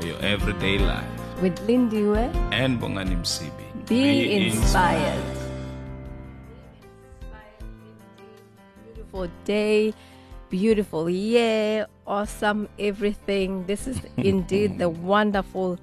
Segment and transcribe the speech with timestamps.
[0.00, 1.04] for your everyday life.
[1.42, 3.64] With Lindiwe, And Bongani Msibi.
[3.86, 5.24] be, inspired.
[8.94, 9.94] Beautiful day,
[10.48, 13.66] beautiful year, awesome everything.
[13.66, 15.78] This is indeed the wonderful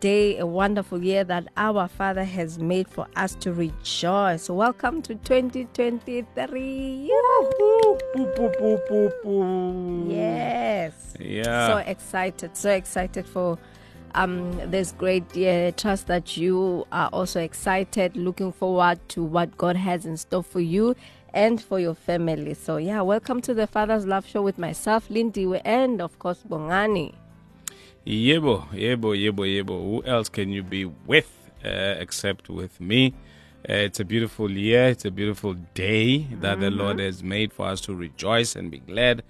[0.00, 4.48] day, a wonderful year that our Father has made for us to rejoice.
[4.48, 7.10] Welcome to 2023.
[10.10, 11.14] Yes.
[11.20, 11.68] Yeah.
[11.68, 13.58] So excited, so excited for
[14.14, 15.70] um, this great year.
[15.72, 20.60] Trust that you are also excited, looking forward to what God has in store for
[20.60, 20.96] you
[21.34, 22.54] and for your family.
[22.54, 27.14] So, yeah, welcome to the Father's Love Show with myself, Lindy, and of course, Bongani.
[28.06, 29.68] Yebo, yebo, yebo, yebo.
[29.68, 31.30] Who else can you be with
[31.64, 33.14] uh, except with me?
[33.68, 34.88] Uh, it's a beautiful year.
[34.88, 38.78] It's a beautiful day that the Lord has made for us to rejoice and be
[38.78, 39.22] glad.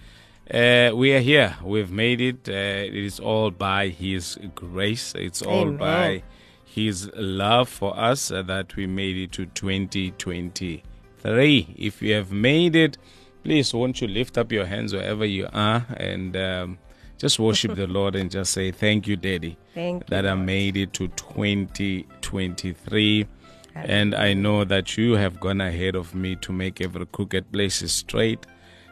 [0.48, 1.56] Uh, we are here.
[1.64, 2.48] We've made it.
[2.48, 5.14] Uh, it is all by His grace.
[5.16, 5.76] It's all Amen.
[5.76, 6.22] by
[6.64, 11.74] His love for us uh, that we made it to 2023.
[11.76, 12.98] If you have made it,
[13.42, 16.78] please won't you lift up your hands wherever you are and um,
[17.20, 20.06] just worship the Lord and just say, Thank you, Daddy Thank you.
[20.08, 23.26] that I made it to 2023.
[23.74, 27.92] And I know that you have gone ahead of me to make every crooked places
[27.92, 28.44] straight,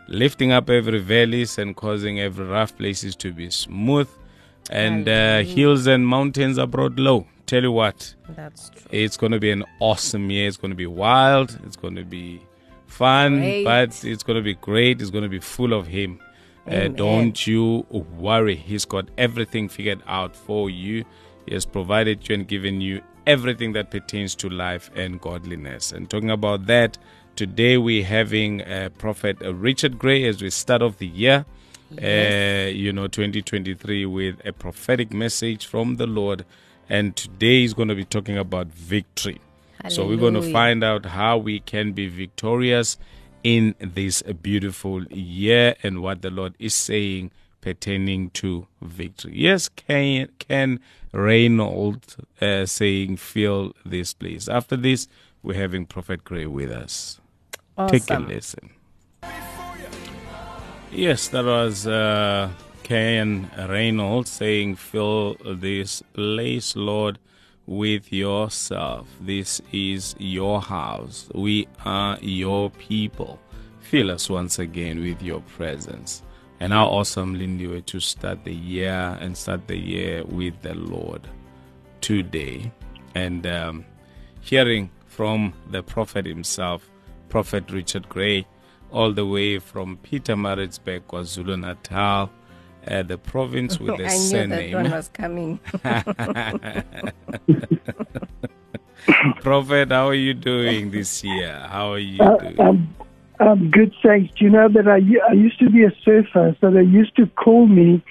[0.08, 4.08] lifting up every valleys and causing every rough places to be smooth.
[4.70, 7.26] And uh, hills and mountains are brought low.
[7.46, 8.82] Tell you what, That's true.
[8.90, 10.46] it's going to be an awesome year.
[10.48, 11.58] It's going to be wild.
[11.64, 12.42] It's going to be
[12.86, 13.64] fun, Great.
[13.64, 15.00] but it's going to be great.
[15.00, 16.20] It's going to be full of Him.
[16.70, 18.56] Uh, don't you worry.
[18.56, 21.04] He's got everything figured out for you.
[21.46, 25.92] He has provided you and given you everything that pertains to life and godliness.
[25.92, 26.98] And talking about that,
[27.36, 31.46] today we're having uh, Prophet Richard Gray as we start off the year.
[31.90, 36.44] Uh, you know, 2023 with a prophetic message from the Lord.
[36.86, 39.40] And today he's going to be talking about victory.
[39.88, 42.98] So we're going to find out how we can be victorious
[43.42, 49.32] in this beautiful year and what the Lord is saying pertaining to victory.
[49.34, 50.80] Yes, Ken, Ken
[51.12, 54.48] Reynolds uh, saying, feel this, place.
[54.48, 55.08] After this,
[55.42, 57.20] we're having Prophet Gray with us.
[57.88, 58.70] Take a listen.
[60.90, 62.50] Yes, that was uh,
[62.82, 67.18] Ken Reynolds saying, Fill this place, Lord,
[67.68, 69.06] with yourself.
[69.20, 71.28] This is your house.
[71.34, 73.38] We are your people.
[73.80, 76.22] Fill us once again with your presence.
[76.60, 81.28] And how awesome, Lindy, to start the year and start the year with the Lord
[82.00, 82.72] today.
[83.14, 83.84] And um,
[84.40, 86.90] hearing from the prophet himself,
[87.28, 88.46] Prophet Richard Gray,
[88.90, 92.30] all the way from Pietermaritzburg, KwaZulu Natal,
[92.90, 94.72] uh, the province with the I knew that surname.
[94.74, 95.60] one was coming.
[99.40, 101.66] Prophet, how are you doing this year?
[101.70, 102.60] How are you Uh, doing?
[102.60, 102.94] um,
[103.40, 104.34] um, good, thanks.
[104.34, 104.98] Do you know that I
[105.32, 108.02] used to be a surfer, so they used to call me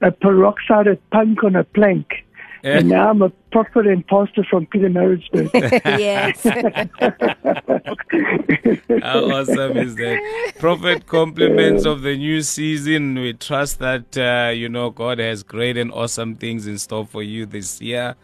[0.00, 2.24] a peroxided punk on a plank.
[2.64, 5.50] And now I'm a prophet and pastor from Pietermaritzburg.
[5.98, 6.42] yes.
[9.02, 10.52] How awesome is that?
[10.58, 13.16] Prophet, compliments of the new season.
[13.16, 17.22] We trust that, uh, you know, God has great and awesome things in store for
[17.22, 18.14] you this year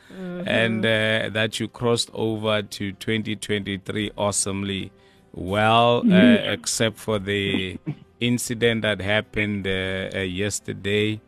[0.46, 4.92] and uh, that you crossed over to 2023 awesomely
[5.32, 7.78] well, uh, except for the
[8.20, 11.20] incident that happened uh, uh, yesterday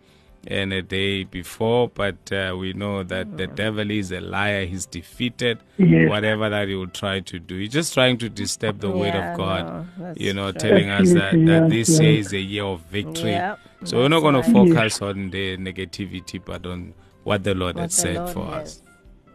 [0.46, 4.64] and a day before, but uh, we know that the devil is a liar.
[4.64, 5.58] He's defeated.
[5.76, 6.08] Yes.
[6.08, 9.36] Whatever that he will try to do, he's just trying to disturb the word of
[9.36, 9.86] God.
[9.98, 10.60] no, you know, true.
[10.60, 12.08] telling us that, that this yeah.
[12.08, 13.32] year is a year of victory.
[13.32, 14.68] Yeah, so we're not going to that's right.
[14.74, 16.94] focus on the negativity, but on
[17.24, 18.62] what the Lord What has the said Lord for has.
[18.62, 18.82] us.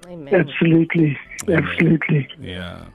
[0.08, 0.34] Amen.
[0.34, 1.18] absolutely,
[1.48, 2.30] absolutely.
[2.40, 2.86] Yeah.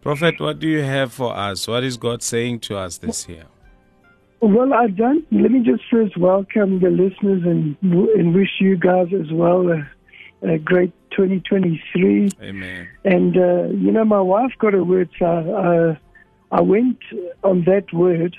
[0.00, 1.66] Prophet, what do you have for us?
[1.66, 3.46] What is God saying to us this year?
[4.46, 5.24] Well, I don't.
[5.32, 10.46] Let me just first welcome the listeners and and wish you guys as well a,
[10.46, 12.28] a great 2023.
[12.42, 12.88] Amen.
[13.04, 15.96] And uh, you know, my wife got a word, so
[16.52, 16.98] I, I went
[17.42, 18.36] on that word,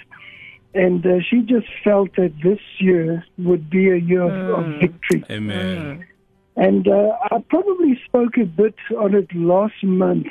[0.75, 5.23] And uh, she just felt that this year would be a year of, of victory.
[5.31, 6.05] Amen.
[6.57, 10.27] And uh, I probably spoke a bit on it last month.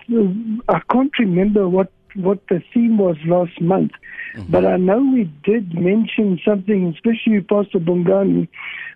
[0.68, 3.92] I can't remember what, what the theme was last month,
[4.48, 8.48] but I know we did mention something, especially Pastor Bongani.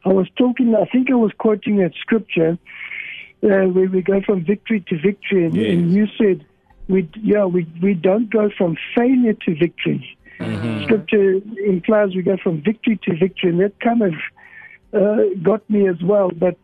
[0.04, 2.58] I was talking, I think I was quoting that scripture
[3.42, 5.70] uh, where we go from victory to victory, and, Yes.
[5.72, 6.44] and you said,
[6.88, 10.16] we, yeah, we, we don't go from failure to victory.
[10.84, 14.14] Scripture implies we go from victory to victory, and that kind of
[14.94, 16.30] uh, got me as well.
[16.30, 16.56] But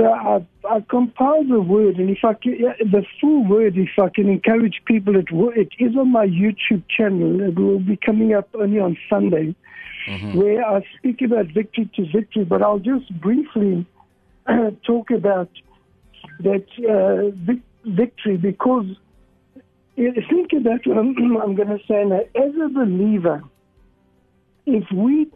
[0.00, 4.08] so I, I compiled the word, and if I can, the full word, if I
[4.08, 7.40] can encourage people, it, it is on my YouTube channel.
[7.42, 9.54] It will be coming up only on Sunday,
[10.32, 12.44] where I speak about victory to victory.
[12.44, 13.86] But I'll just briefly
[14.86, 15.50] talk about
[16.40, 18.86] that uh, vic- victory because
[19.96, 22.20] think about what I'm, I'm going to say now.
[22.34, 23.42] As a believer,
[24.64, 25.26] if we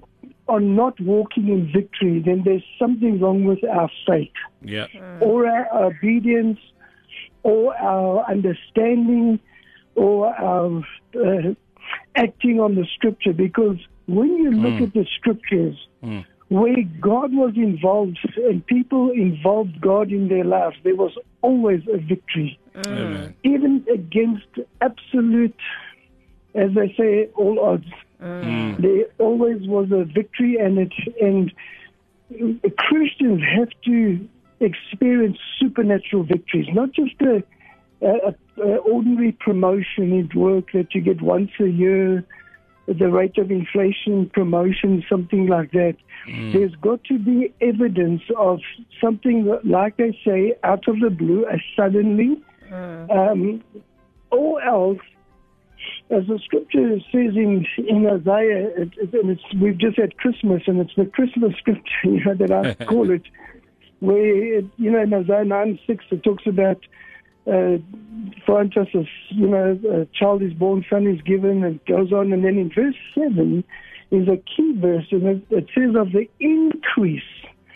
[0.49, 4.33] are not walking in victory, then there's something wrong with our faith
[4.63, 4.87] Yeah.
[5.21, 6.59] or our obedience
[7.43, 9.41] or our understanding
[9.95, 10.83] or our
[11.17, 11.55] uh,
[12.17, 13.33] acting on the scripture.
[13.33, 16.23] Because when you look at the scriptures, Mm.
[16.49, 21.97] where God was involved and people involved God in their lives, there was always a
[21.97, 23.35] victory Amen.
[23.45, 24.47] even against
[24.83, 25.57] absolute,
[26.55, 27.87] as they say, all odds.
[28.23, 28.81] Mm.
[28.81, 31.53] There always was a victory, and it and
[32.79, 34.29] Christians have to
[34.61, 37.43] experience supernatural victories, not just a,
[38.01, 42.25] a, a ordinary promotion at work that you get once a year,
[42.87, 45.97] the rate of inflation promotion, something like that.
[46.53, 48.61] There's got to be evidence of
[49.01, 53.63] something like I say, out of the blue, a suddenly, um,
[54.31, 55.01] or else,
[56.11, 60.63] as the scripture says in in Isaiah, it, it, and it's we've just had Christmas,
[60.67, 63.23] and it's the Christmas scripture, you know, that I call it,
[64.01, 66.79] where it, you know in Isaiah nine six it talks about.
[67.47, 67.77] Uh,
[68.47, 69.05] for unto us, a,
[69.35, 72.33] you know, a child is born, son is given, and goes on.
[72.33, 73.63] And then in verse 7
[74.11, 77.23] is a key verse, and it, it says of the increase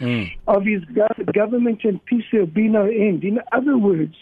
[0.01, 0.31] Mm.
[0.47, 3.25] of his gov- government and peace there will be no end.
[3.25, 4.15] In other words,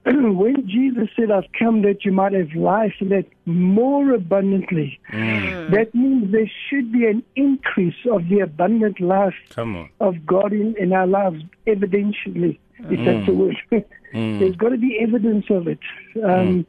[0.04, 5.90] when Jesus said, I've come that you might have life and that more abundantly, that
[5.94, 9.90] means there should be an increase of the abundant life Come on.
[10.00, 13.56] of God in, in our lives, evidentially, if that's the word.
[14.12, 15.80] There's got to be evidence of it.
[16.24, 16.66] Um,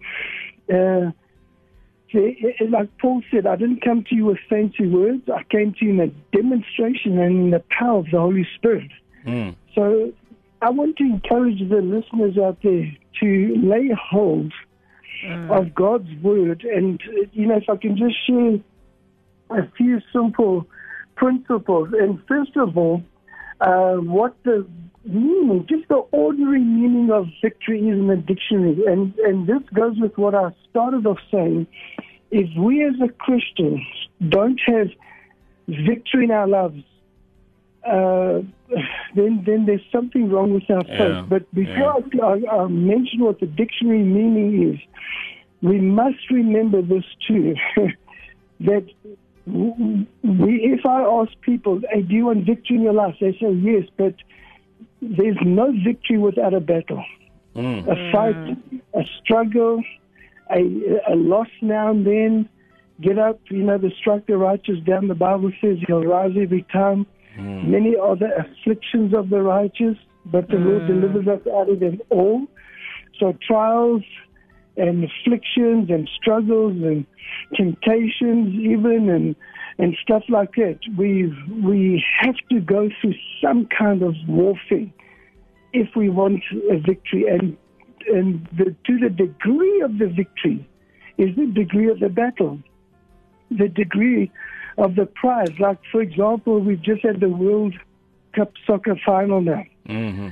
[0.71, 1.11] uh,
[2.13, 5.29] uh, like Paul said, I didn't come to you with fancy words.
[5.29, 8.91] I came to you in a demonstration and in the power of the Holy Spirit.
[9.25, 9.55] Mm.
[9.75, 10.11] So
[10.61, 12.91] I want to encourage the listeners out there
[13.21, 14.53] to lay hold
[15.49, 16.63] of God's word.
[16.63, 17.01] And,
[17.33, 18.59] you know, if I can just share
[19.49, 20.67] a few simple
[21.15, 21.89] principles.
[21.93, 23.03] And first of all,
[23.61, 24.65] uh, what the
[25.05, 28.83] meaning, just the ordinary meaning of victory is in the dictionary.
[28.87, 31.67] And, and this goes with what I started off saying.
[32.31, 33.85] If we as a Christian
[34.27, 34.87] don't have
[35.67, 36.83] victory in our lives,
[37.85, 38.41] uh,
[39.15, 40.99] then then there's something wrong with our faith.
[40.99, 44.79] Yeah, But before I, I, I mention what the dictionary meaning is,
[45.61, 47.55] we must remember this too,
[48.61, 48.85] that
[49.45, 53.15] we, if I ask people, hey, do you want victory in your life?
[53.19, 54.15] They say yes, but
[55.01, 57.03] there's no victory without a battle,
[57.55, 57.87] Mm.
[57.87, 58.57] a fight,
[58.93, 59.81] a struggle,
[60.51, 60.61] a,
[61.11, 62.49] a loss now and then.
[63.01, 65.07] Get up, you know, the strike the righteous down.
[65.07, 67.07] The Bible says he'll rise every time.
[67.35, 67.71] Hmm.
[67.71, 71.01] Many are the afflictions of the righteous, but the Lord hmm.
[71.01, 72.47] delivers us out of them all.
[73.19, 74.03] So trials
[74.77, 77.05] and afflictions and struggles and
[77.55, 79.35] temptations even and
[79.77, 80.79] and stuff like that.
[80.97, 81.33] We
[81.63, 84.91] we have to go through some kind of warfare
[85.73, 87.57] if we want a victory and
[88.07, 90.67] and the, to the degree of the victory
[91.17, 92.59] is the degree of the battle
[93.51, 94.31] the degree
[94.83, 97.73] of the prize like for example we've just had the world
[98.35, 100.29] cup soccer final now hmm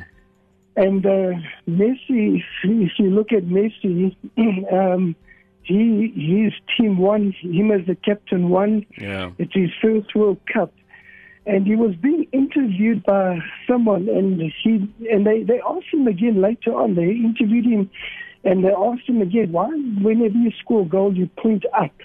[0.85, 1.33] and uh,
[1.67, 4.15] Messi, if you- if you look at Messi,
[4.71, 5.15] um,
[5.63, 5.79] he
[6.15, 7.33] his team won.
[7.41, 8.85] Him as the captain won.
[8.95, 9.31] Yeah.
[9.39, 10.71] It's his first World Cup,
[11.47, 14.71] and he was being interviewed by someone, and he
[15.11, 16.93] and they they asked him again later on.
[16.93, 17.89] They interviewed him,
[18.43, 19.69] and they asked him again, why
[20.07, 21.95] whenever you score a goal, you point up.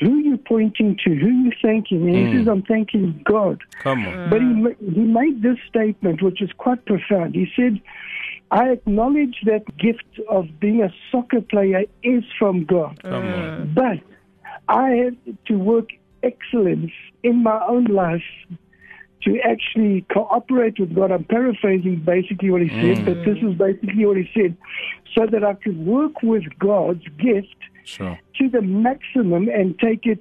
[0.00, 1.14] Who are you pointing to?
[1.14, 2.02] Who are you thanking?
[2.08, 2.38] And he Mm.
[2.38, 3.62] says, I'm thanking God.
[3.78, 4.14] Come on.
[4.14, 4.30] Hmm.
[4.30, 7.34] But he, he made this statement, which is quite profound.
[7.34, 7.80] He said,
[8.50, 13.66] I acknowledge that gift of being a soccer player is from God, Come on.
[13.66, 13.74] Hmm.
[13.74, 13.98] but
[14.68, 15.88] I have to work
[16.22, 18.22] excellence in my own life
[19.22, 21.10] to actually cooperate with God.
[21.10, 23.04] I'm paraphrasing basically what he said, hmm.
[23.06, 24.56] but this is basically what he said,
[25.14, 28.18] so that I could work with God's gift Sure.
[28.38, 30.20] to the maximum and take it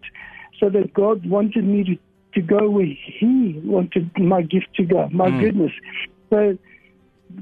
[0.60, 1.98] so that God wanted me to,
[2.36, 5.10] to go where He wanted my gift to go.
[5.12, 5.72] My goodness.
[6.30, 6.58] So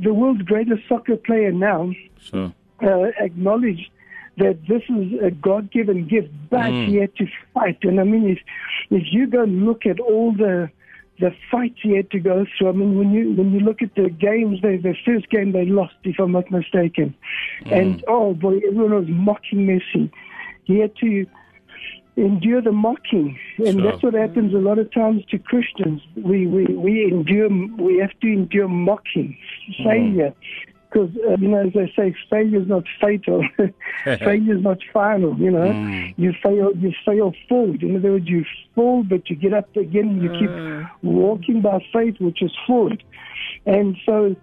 [0.01, 2.53] the world's greatest soccer player now Sure.
[2.81, 3.89] uh, acknowledged
[4.37, 7.77] that this is a God-given gift, but he had to fight.
[7.83, 8.39] And I mean, if
[8.89, 10.71] if you go and look at all the
[11.23, 13.95] the fights he had to go through, I mean, when you when you look at
[13.95, 17.15] the games, they, the first game they lost, if I'm not mistaken,
[17.61, 17.73] mm-hmm.
[17.73, 20.11] and oh boy, everyone was mocking Messi.
[20.65, 21.25] He had to
[22.17, 23.83] endure the mocking, and Sure.
[23.83, 26.01] that's what happens a lot of times to Christians.
[26.17, 29.83] We we we endure, we have to endure mocking, mm-hmm.
[29.85, 30.33] failure,
[30.93, 33.43] because uh, you know as they say, failure is not fatal,
[34.03, 35.35] failure is not final.
[35.37, 37.81] You know, you fail, you fail forward.
[37.81, 38.45] In other words, you
[38.75, 40.49] fall, but you get up again, and you keep
[41.01, 43.03] walking by faith, which is forward.
[43.65, 44.35] And so,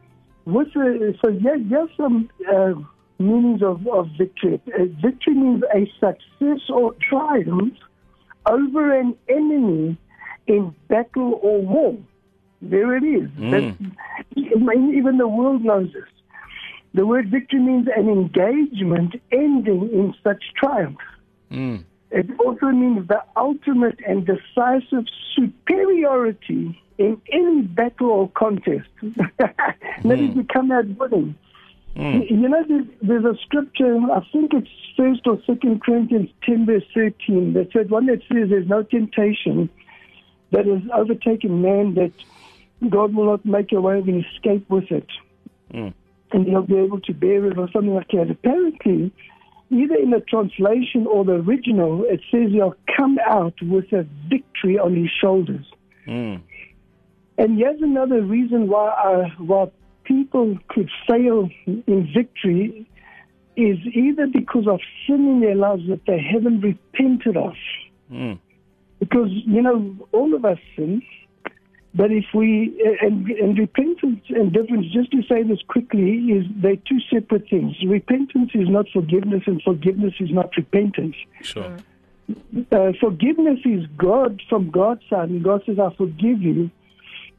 [0.45, 2.73] what's the, so yeah, here's some uh,
[3.19, 4.61] meanings of, of victory.
[4.75, 7.75] Uh, victory means a success or triumph
[8.47, 9.97] over an enemy
[10.47, 11.97] in battle or war.
[12.63, 13.31] There it is.
[13.39, 13.77] That's,
[14.37, 16.05] even the world knows this.
[16.95, 20.99] The word victory means an engagement ending in such triumph.
[21.51, 21.85] Mm.
[22.11, 25.05] It also means the ultimate and decisive
[25.37, 28.89] superiority in any battle or contest.
[29.39, 31.37] that is, you come out winning.
[31.95, 36.67] You you know, there's, there's a scripture, I think it's First or Second Corinthians 10,
[36.67, 39.69] verse 13, that said one that says there's no temptation
[40.51, 42.13] that has overtaken man that
[42.89, 45.07] God will not make a way of escape with it.
[45.73, 45.95] Mm.
[46.33, 48.31] And he'll be able to bear it or something like that.
[48.31, 49.13] Apparently,
[49.71, 54.79] either in the translation or the original, it says he'll come out with a victory
[54.79, 55.67] on his shoulders.
[56.07, 56.43] Mm.
[57.39, 59.71] And here's another reason why uh, why
[60.05, 62.87] people could fail in victory
[63.57, 67.55] is either because of sin in their lives that they haven't repented of.
[68.11, 68.39] Mm.
[68.99, 71.03] Because you know all of us sin,
[71.95, 76.77] but if we and, and repentance and difference, just to say this quickly, is they're
[76.77, 77.77] two separate things.
[77.87, 81.17] Repentance is not forgiveness, and forgiveness is not repentance.
[81.43, 81.77] Sure.
[82.71, 86.71] Uh, forgiveness is God from God's side, and God says, "I forgive you."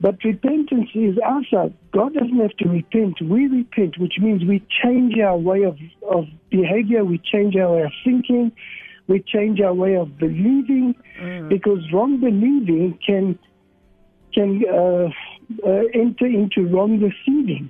[0.01, 1.73] But repentance is our side.
[1.91, 3.21] God doesn't have to repent.
[3.21, 5.77] We repent, which means we change our way of,
[6.09, 8.51] of behavior, we change our way of thinking,
[9.07, 10.95] we change our way of believing,
[11.49, 13.37] because wrong believing can
[14.33, 15.09] can uh,
[15.65, 17.69] uh, enter into wrong receiving.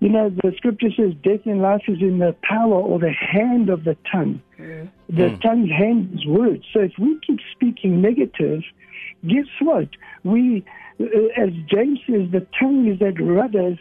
[0.00, 3.70] You know, the scripture says death and life is in the power or the hand
[3.70, 4.42] of the tongue.
[5.08, 6.64] The tongue's hand is words.
[6.72, 8.62] So if we keep speaking negative,
[9.26, 9.88] guess what?
[10.22, 10.64] We,
[11.00, 11.04] uh,
[11.36, 13.78] as James says, the tongue is that rudder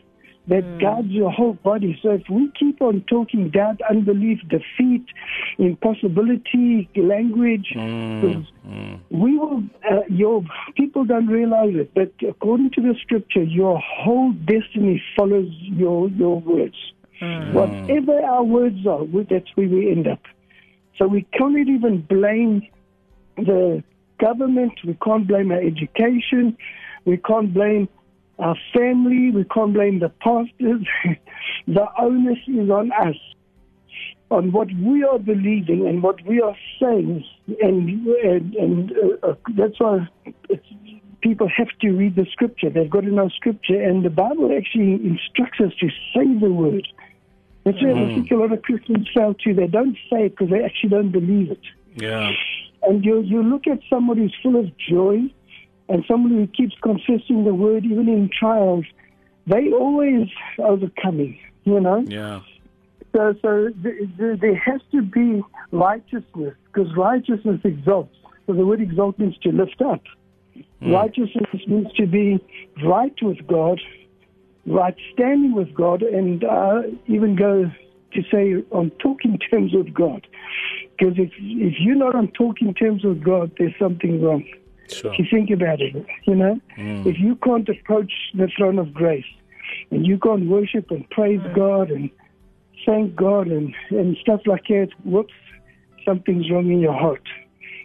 [0.47, 1.97] that guards your whole body.
[2.03, 5.05] So if we keep on talking doubt, unbelief, defeat,
[5.57, 8.45] impossibility, language, Mm.
[8.67, 8.99] Mm.
[9.09, 10.43] we will, uh, your
[10.75, 16.39] people don't realize it, but according to the scripture, your whole destiny follows your, your
[16.41, 16.75] words.
[17.53, 20.19] Whatever our words are, we- that's where we end up.
[20.97, 22.63] So we can't even blame
[23.37, 23.83] the
[24.19, 26.57] government, we can't blame our education,
[27.05, 27.87] we can't blame
[28.39, 30.85] our family, we can't blame the pastors.
[31.67, 33.15] the onus is on us
[34.31, 37.23] on what we are believing and what we are saying,
[37.61, 40.07] and and, and uh, uh, that's why
[40.49, 40.65] it's,
[41.21, 42.69] people have to read the scripture.
[42.69, 46.87] They've got to know scripture, and the Bible actually instructs us to say the word.
[47.63, 49.53] That's where I think a lot of Christians fail to.
[49.53, 51.61] They don't say it because they actually don't believe it.
[51.95, 52.31] Yeah.
[52.83, 55.21] And you you look at somebody who's full of joy,
[55.89, 58.85] and somebody who keeps confessing the word even in trials.
[59.47, 60.27] They always
[60.59, 61.37] overcoming.
[61.63, 62.03] You know.
[62.07, 62.41] Yeah.
[63.15, 68.15] So, so th- th- there has to be righteousness because righteousness exalts.
[68.45, 70.01] So the word exalt means to lift up.
[70.81, 72.39] Righteousness means to be
[72.85, 73.79] right with God,
[74.67, 77.71] right standing with God, and uh, even go
[78.13, 80.27] to say on talking terms with God.
[80.97, 84.45] Because if if you're not on talking terms with God, there's something wrong.
[84.87, 85.13] Sure.
[85.13, 87.05] If you think about it, you know, mm.
[87.05, 89.25] if you can't approach the throne of grace
[89.91, 91.55] and you can't worship and praise mm.
[91.55, 92.09] God and
[92.85, 95.33] thank God and, and stuff like that, whoops,
[96.05, 97.27] something's wrong in your heart.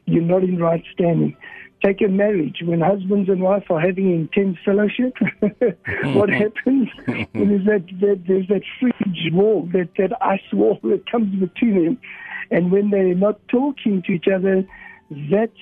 [0.05, 1.37] You're not in right standing.
[1.83, 2.59] Take a marriage.
[2.63, 6.33] When husbands and wife are having intense fellowship, what mm-hmm.
[6.33, 6.89] happens?
[7.07, 7.49] Mm-hmm.
[7.49, 11.99] there's that, that there's that fridge wall, that, that ice wall that comes between them.
[12.51, 14.67] And when they're not talking to each other,
[15.11, 15.53] that's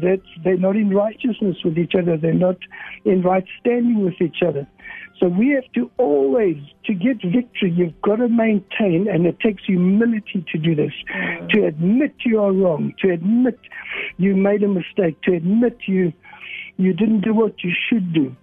[0.00, 2.16] that's they're not in righteousness with each other.
[2.16, 2.56] They're not
[3.04, 4.66] in right standing with each other.
[5.20, 6.56] So we have to always,
[6.86, 11.48] to get victory, you've got to maintain, and it takes humility to do this, mm.
[11.50, 13.58] to admit you are wrong, to admit
[14.16, 16.12] you made a mistake, to admit you
[16.76, 18.34] you didn't do what you should do.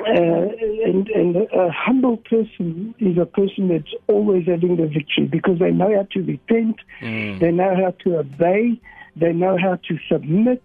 [0.00, 0.48] Uh,
[0.84, 5.70] and, and a humble person is a person that's always having the victory because they
[5.70, 7.38] know how to repent, mm.
[7.38, 8.80] they know how to obey,
[9.16, 10.62] they know how to submit,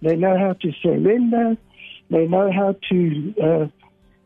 [0.00, 1.56] they know how to surrender,
[2.10, 3.66] they know how to uh,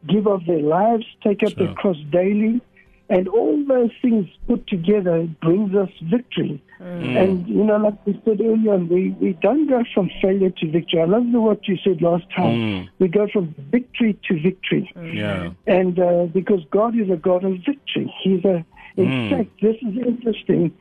[0.06, 1.68] give of their lives, take up sure.
[1.68, 2.60] the cross daily.
[3.08, 6.60] And all those things put together brings us victory.
[6.80, 7.22] Mm.
[7.22, 11.02] And, you know, like we said earlier, we, we don't go from failure to victory.
[11.02, 12.58] I love the what you said last time.
[12.58, 12.88] Mm.
[12.98, 14.92] We go from victory to victory.
[14.96, 15.14] Mm.
[15.14, 15.50] Yeah.
[15.68, 18.12] And uh, because God is a God of victory.
[18.24, 18.64] He's a,
[18.96, 19.30] in mm.
[19.30, 20.72] fact, this is interesting.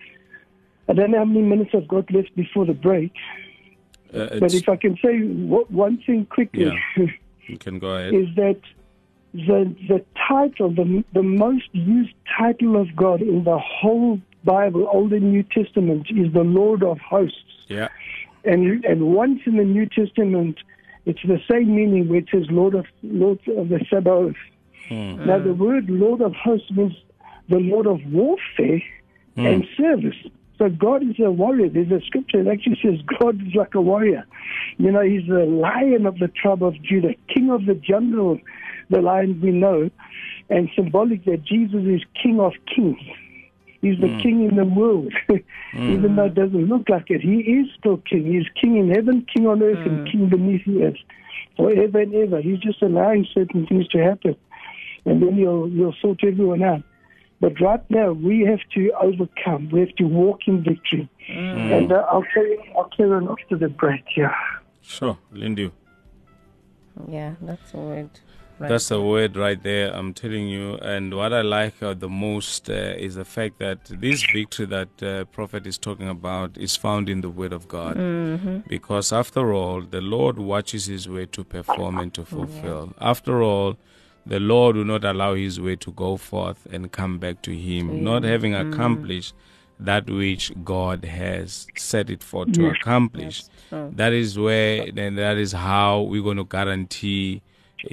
[0.88, 3.14] I don't know how many minutes I've got left before the break.
[4.14, 7.06] Uh, but if I can say one thing quickly, yeah.
[7.48, 8.14] you can go ahead.
[8.14, 8.62] is that
[9.34, 15.12] the the title, the the most used title of God in the whole Bible, Old
[15.12, 17.66] and New Testament, is the Lord of Hosts.
[17.68, 17.90] Yeah.
[18.46, 20.60] And and once in the New Testament,
[21.06, 24.36] it's the same meaning, which is Lord of Lord of the Sabaoth.
[24.88, 25.26] Hmm.
[25.26, 26.94] Now the word Lord of Hosts means
[27.50, 28.82] the Lord of warfare
[29.36, 29.46] hmm.
[29.46, 30.16] and service.
[30.58, 31.70] So God is a warrior.
[31.70, 34.26] There's a scripture that actually says God is like a warrior.
[34.78, 38.40] You know, he's the lion of the tribe of Judah, king of the jungle
[38.90, 39.90] the lion we know,
[40.50, 43.00] and symbolic that Jesus is King of Kings.
[43.82, 44.22] He's the mm.
[44.22, 45.44] King in the world, mm.
[45.74, 47.22] even though it doesn't look like it.
[47.22, 48.26] He is still King.
[48.26, 49.88] He's King in heaven, King on earth, mm.
[49.88, 50.98] and King beneath the earth,
[51.56, 52.42] forever and ever.
[52.42, 54.36] He's just allowing certain things to happen,
[55.06, 56.84] and then he'll he'll sort everyone out.
[57.42, 59.70] But right now, we have to overcome.
[59.70, 61.10] We have to walk in victory.
[61.30, 61.78] Mm.
[61.78, 64.04] And uh, I'll carry I'll carry on after the break.
[64.16, 64.34] Yeah.
[64.82, 65.72] Sure, Lindy.
[67.10, 68.10] Yeah, that's a word.
[68.58, 68.70] Right.
[68.70, 69.94] That's a word right there.
[69.94, 70.76] I'm telling you.
[70.76, 75.04] And what I like uh, the most uh, is the fact that this victory that
[75.04, 77.98] uh, prophet is talking about is found in the Word of God.
[77.98, 78.60] Mm-hmm.
[78.70, 82.94] Because after all, the Lord watches His way to perform and to fulfill.
[82.98, 83.10] Yeah.
[83.10, 83.76] After all,
[84.26, 88.04] the Lord will not allow His way to go forth and come back to Him,
[88.04, 88.74] not having mm.
[88.74, 89.34] accomplished
[89.80, 93.44] that which God has set it for to accomplish.
[93.72, 97.42] That is where, then that is how we're going to guarantee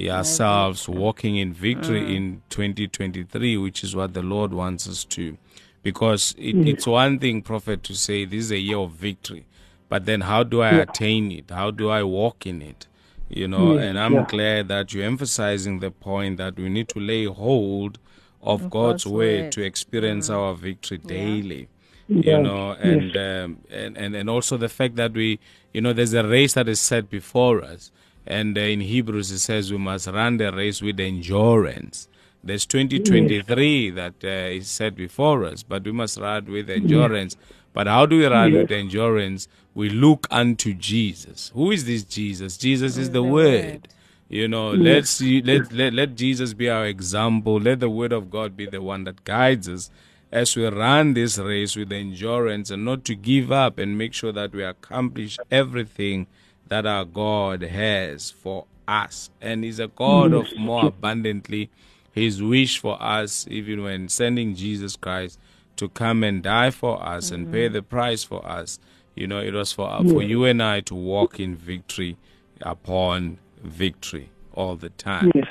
[0.09, 2.15] ourselves walking in victory mm.
[2.15, 5.37] in 2023, which is what the Lord wants us to.
[5.83, 6.67] Because it, mm.
[6.67, 9.45] it's one thing, Prophet, to say this is a year of victory,
[9.89, 11.51] but then how do I attain it?
[11.51, 12.87] How do I walk in it?
[13.35, 14.25] You know, and I'm yeah.
[14.27, 17.97] glad that you're emphasizing the point that we need to lay hold
[18.41, 20.35] of, of God's, God's word to experience mm.
[20.35, 21.69] our victory daily.
[22.07, 22.37] Yeah.
[22.37, 25.39] You know, and, um, and and and also the fact that we,
[25.73, 27.91] you know, there's a race that is set before us
[28.25, 32.07] and uh, in Hebrews, it says we must run the race with endurance.
[32.43, 37.37] There's 2023 that uh, is set before us, but we must run with endurance.
[37.73, 39.47] But how do we run with endurance?
[39.73, 41.51] We look unto Jesus.
[41.53, 42.57] Who is this Jesus?
[42.57, 43.87] Jesus is the Word.
[44.29, 47.59] You know, let's let, let let Jesus be our example.
[47.59, 49.89] Let the Word of God be the one that guides us
[50.31, 54.31] as we run this race with endurance and not to give up and make sure
[54.31, 56.25] that we accomplish everything
[56.67, 59.29] that our God has for us.
[59.41, 61.69] And He's a God of more abundantly.
[62.11, 65.39] His wish for us, even when sending Jesus Christ
[65.77, 67.35] to come and die for us mm-hmm.
[67.35, 68.79] and pay the price for us,
[69.15, 72.17] you know, it was for uh, for you and I to walk in victory
[72.61, 75.31] upon victory all the time.
[75.35, 75.47] Yes.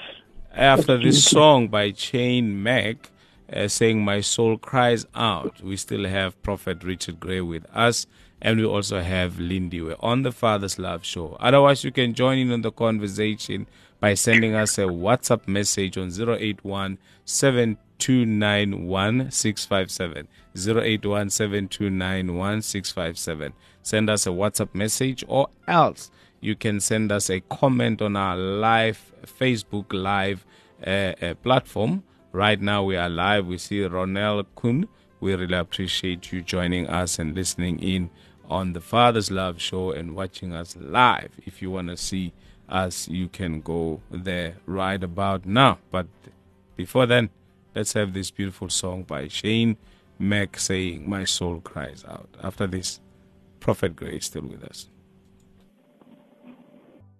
[0.54, 3.10] After this song by Shane Mack,
[3.52, 8.06] uh, saying, My soul cries out, we still have Prophet Richard Gray with us
[8.40, 9.80] and we also have Lindy.
[9.80, 11.36] We're on the Father's Love Show.
[11.38, 13.68] Otherwise, you can join in on the conversation
[14.00, 17.78] by sending us a WhatsApp message on 081 7291
[19.30, 20.28] 657.
[20.54, 23.52] 081 729 657.
[23.82, 26.10] Send us a WhatsApp message or else
[26.42, 30.44] you can send us a comment on our live Facebook live
[30.84, 32.02] uh, uh, platform.
[32.32, 33.46] Right now we are live.
[33.46, 34.88] We see Ronel Kun.
[35.20, 38.10] We really appreciate you joining us and listening in
[38.50, 41.30] on the Father's Love Show and watching us live.
[41.46, 42.32] If you want to see
[42.68, 45.78] us, you can go there right about now.
[45.92, 46.08] But
[46.74, 47.30] before then,
[47.74, 49.76] let's have this beautiful song by Shane
[50.18, 52.28] Mack saying, My soul cries out.
[52.42, 53.00] After this,
[53.60, 54.88] Prophet Gray is still with us.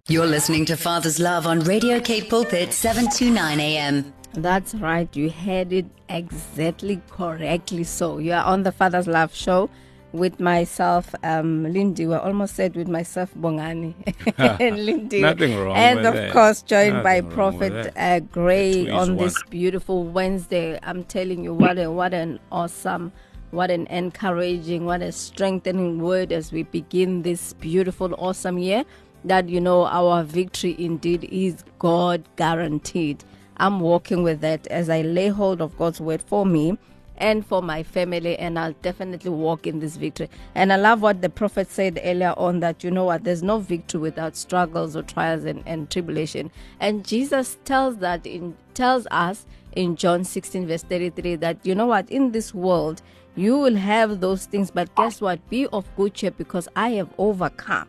[0.08, 4.12] You're listening to Father's Love on Radio Cape Pulpit, 729 AM.
[4.34, 5.14] That's right.
[5.14, 7.84] You heard it exactly correctly.
[7.84, 9.70] So you are on the Father's Love show
[10.12, 12.06] with myself, um, Lindy.
[12.06, 13.94] We almost said with myself, Bongani
[14.38, 15.20] and Lindy.
[15.22, 16.32] Nothing wrong And of that.
[16.32, 19.16] course, joined by Nothing with Prophet uh, Gray on one.
[19.16, 20.78] this beautiful Wednesday.
[20.82, 23.12] I'm telling you, what a what an awesome,
[23.50, 28.84] what an encouraging, what a strengthening word as we begin this beautiful, awesome year.
[29.24, 33.24] That you know our victory indeed is God guaranteed.
[33.58, 36.78] I'm walking with that as I lay hold of God's word for me
[37.16, 40.28] and for my family, and I'll definitely walk in this victory.
[40.54, 43.58] And I love what the prophet said earlier on that you know what, there's no
[43.58, 46.50] victory without struggles or trials and, and tribulation.
[46.80, 51.86] And Jesus tells that in tells us in John 16, verse 33, that you know
[51.86, 53.02] what, in this world
[53.34, 55.48] you will have those things, but guess what?
[55.48, 57.88] Be of good cheer because I have overcome.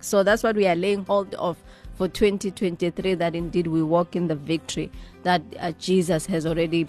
[0.00, 1.56] So that's what we are laying hold of
[1.94, 4.90] for 2023 that indeed we walk in the victory
[5.22, 6.86] that uh, Jesus has already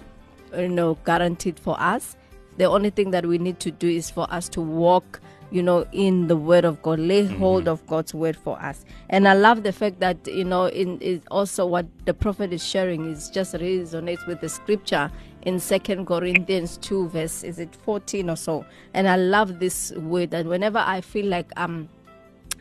[0.56, 2.16] you know guaranteed for us.
[2.56, 5.86] The only thing that we need to do is for us to walk you know
[5.92, 7.38] in the word of God lay mm-hmm.
[7.38, 8.84] hold of God's word for us.
[9.08, 12.64] And I love the fact that you know in is also what the prophet is
[12.64, 15.10] sharing is just resonates with the scripture
[15.42, 20.32] in second corinthians 2 verse is it 14 or so and i love this word
[20.32, 21.88] that whenever i feel like i'm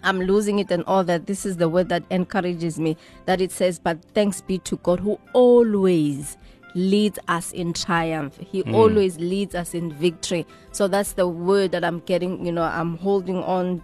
[0.03, 1.25] I'm losing it and all that.
[1.25, 2.97] This is the word that encourages me.
[3.25, 6.37] That it says, But thanks be to God who always
[6.77, 8.37] leads us in triumph.
[8.39, 10.45] He always leads us in victory.
[10.71, 13.81] So that's the word that I'm getting, you know, I'm holding on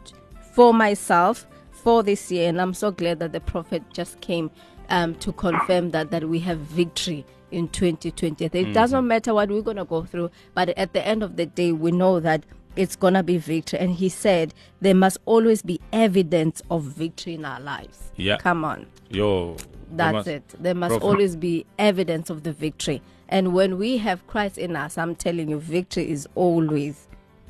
[0.53, 2.47] for myself for this year.
[2.47, 4.51] And I'm so glad that the prophet just came
[4.89, 8.45] um, to confirm that, that we have victory in 2020.
[8.45, 11.45] It doesn't matter what we're going to go through, but at the end of the
[11.47, 12.43] day, we know that
[12.75, 13.79] it's going to be victory.
[13.79, 18.11] And he said there must always be evidence of victory in our lives.
[18.15, 18.37] Yeah.
[18.37, 18.85] Come on.
[19.09, 19.57] Yo.
[19.95, 20.43] There That's must- it.
[20.59, 21.05] There must Prophet.
[21.05, 23.01] always be evidence of the victory.
[23.29, 27.07] And when we have Christ in us, I'm telling you, victory is always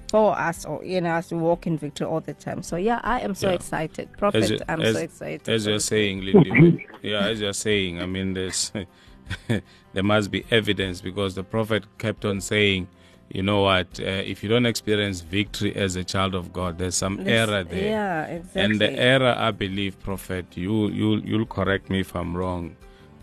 [0.09, 1.31] for us or in us.
[1.31, 2.61] We walk in victory all the time.
[2.63, 3.55] So, yeah, I am so Yeah.
[3.55, 4.09] excited.
[4.17, 5.49] Prophet, you- I'm as- so excited.
[5.49, 6.85] As you're saying, Lindy.
[7.01, 8.71] yeah, as you're saying, I mean, there's
[9.47, 12.87] there must be evidence because the prophet kept on saying,
[13.29, 16.95] you know what, uh, if you don't experience victory as a child of God, there's
[16.95, 17.89] some This- error there.
[17.89, 18.61] Yeah, exactly.
[18.61, 22.75] And the error, I believe, Prophet, you you you'll correct me if I'm wrong,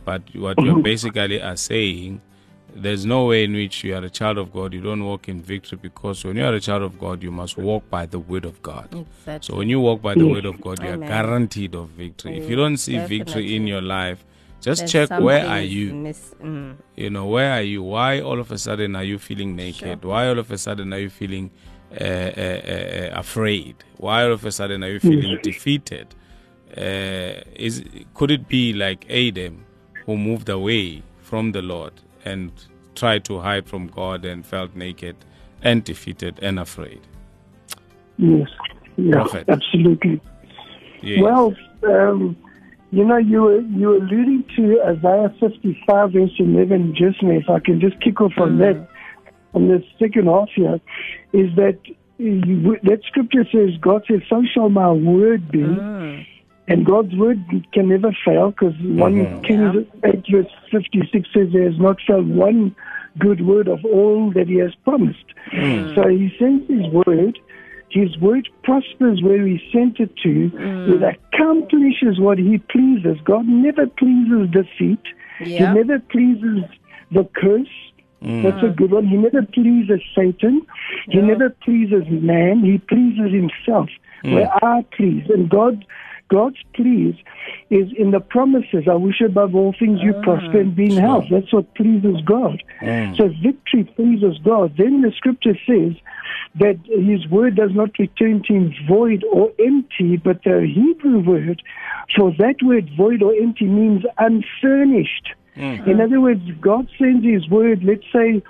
[0.05, 0.83] but what you mhm.
[0.83, 2.21] basically are saying,
[2.75, 5.41] there's no way in which you are a child of God, you don't walk in
[5.43, 8.45] victory because when you are a child of God, you must walk by the word
[8.45, 8.89] of God.
[8.95, 9.47] Exactly.
[9.47, 10.33] So when you walk by the mm.
[10.33, 12.39] word of God, you are guaranteed of victory.
[12.39, 14.25] If you don't see victory in your life,
[14.61, 15.95] just There's check where are you.
[15.95, 16.77] miss- mm.
[16.97, 17.83] You know, where are you?
[17.83, 20.05] Why all of a sudden are you feeling naked?
[20.05, 21.51] Why all of a sudden are you feeling
[21.99, 23.77] uh, uh, uh, uh, afraid?
[23.97, 26.15] Why all of a sudden are you feeling defeated?
[26.77, 29.65] Uh, is could it be like Adam,
[30.07, 31.93] who moved away from the Lord
[32.25, 32.53] and
[32.95, 35.17] tried to hide from God and felt naked
[35.63, 37.01] and defeated and afraid?
[38.19, 38.49] Yes.
[38.97, 39.49] Yeah, Prophet.
[39.49, 40.21] absolutely.
[41.03, 41.23] Yes.
[41.23, 42.37] Well, um,
[42.91, 47.31] you know, you were you were alluding to Isaiah 55 verse 11 just now.
[47.31, 48.87] If I can just kick off on that, mm.
[49.55, 50.81] on the second half here,
[51.33, 51.79] is that
[52.19, 56.27] you, that scripture says, God says, "So shall my word be." Mm.
[56.69, 59.43] And God's word can never fail because 1 mm-hmm.
[59.43, 62.77] Kings 8 verse 56 says there has not failed one
[63.19, 65.25] good word of all that he has promised.
[65.53, 65.95] Mm.
[65.97, 67.41] So he sends his word.
[67.91, 70.51] His word prospers where he sent it to.
[70.51, 71.03] Mm.
[71.03, 73.19] It accomplishes what he pleases.
[73.25, 75.03] God never pleases defeat.
[75.41, 75.73] Yeah.
[75.73, 76.65] He never pleases
[77.11, 77.69] the curse.
[78.23, 78.43] Mm.
[78.43, 79.07] That's a good one.
[79.07, 80.67] He never pleases Satan.
[81.09, 82.63] He never pleases man.
[82.65, 83.89] He pleases himself.
[84.25, 84.35] Mm.
[84.35, 85.25] Where I please.
[85.29, 85.85] And God
[86.31, 87.17] God's please
[87.71, 88.85] is in the promises.
[88.89, 91.25] I wish above all things you ah, prosper and be in health.
[91.31, 92.63] That's what pleases God.
[92.81, 93.17] Mm.
[93.17, 94.75] So victory pleases God.
[94.79, 95.95] Then the scripture says
[96.55, 101.63] that his word does not return to him void or empty, but the Hebrew word
[102.17, 105.31] for that word void or empty means unfurnished.
[105.57, 105.87] Mm.
[105.87, 108.43] In other words, God sends his word, let's say,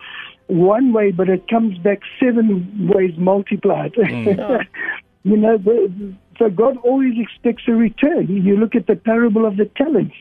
[0.46, 3.94] one way, but it comes back seven ways multiplied.
[3.94, 4.66] Mm.
[5.24, 8.26] you know, the, so God always expects a return.
[8.28, 10.14] You look at the parable of the talents.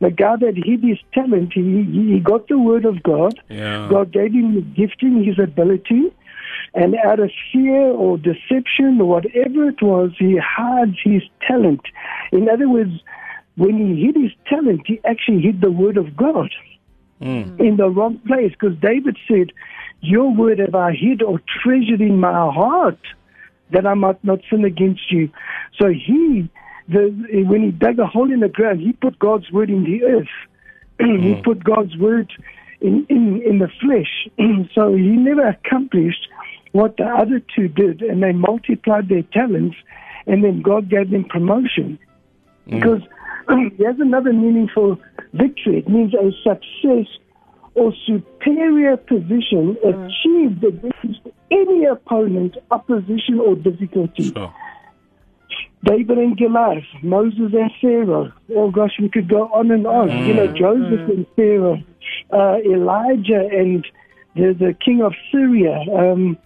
[0.00, 3.38] The guy that hid his talent, he, he got the word of God.
[3.50, 3.86] Yeah.
[3.90, 6.14] God gave him the gifting, his ability,
[6.72, 11.82] and out of fear or deception or whatever it was, he hides his talent.
[12.32, 12.92] In other words,
[13.56, 16.50] when he hid his talent, he actually hid the word of God
[17.18, 17.60] hmm.
[17.60, 18.52] in the wrong place.
[18.52, 19.52] Because David said,
[20.00, 22.98] Your word have I hid or treasured in my heart
[23.72, 25.30] that I might not sin against you.
[25.78, 26.48] So he,
[26.88, 27.10] the,
[27.46, 30.28] when he dug a hole in the ground, he put God's word in the earth.
[30.98, 31.42] he mm-hmm.
[31.42, 32.32] put God's word
[32.80, 34.28] in, in, in the flesh.
[34.74, 36.28] so he never accomplished
[36.72, 39.76] what the other two did, and they multiplied their talents,
[40.26, 41.98] and then God gave them promotion.
[42.68, 42.74] Mm.
[42.74, 43.02] Because
[43.78, 45.00] there's another meaningful
[45.32, 45.78] victory.
[45.78, 47.06] It means a success
[47.74, 54.32] or superior position achieved against any opponent, opposition, or difficulty.
[54.32, 54.54] Sure.
[55.84, 58.32] David and Goliath, Moses and Pharaoh.
[58.54, 60.08] Oh gosh, we could go on and on.
[60.26, 61.82] You know, Joseph and Pharaoh,
[62.32, 63.86] uh, Elijah and
[64.34, 65.78] the, the king of Syria.
[65.92, 66.36] Um,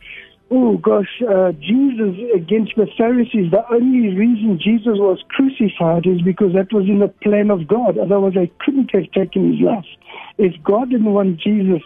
[0.54, 3.50] oh gosh, uh, Jesus against the Pharisees.
[3.50, 7.98] The only reason Jesus was crucified is because that was in the plan of God.
[7.98, 9.84] Otherwise, they couldn't have taken his life.
[10.38, 11.82] If God didn't want Jesus'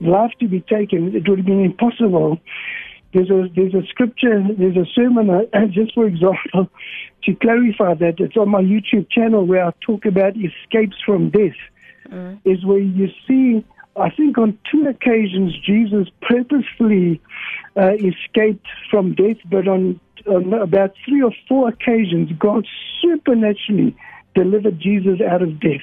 [0.00, 2.38] life to be taken, it would have been impossible
[3.12, 6.70] there's a there's a scripture, there's a sermon, uh, just for example,
[7.24, 11.56] to clarify that it's on my YouTube channel where I talk about escapes from death.
[12.44, 13.64] Is where you see,
[13.96, 17.20] I think on two occasions Jesus purposefully
[17.76, 22.66] uh, escaped from death, but on, on about three or four occasions God
[23.02, 23.96] supernaturally
[24.34, 25.82] delivered Jesus out of death.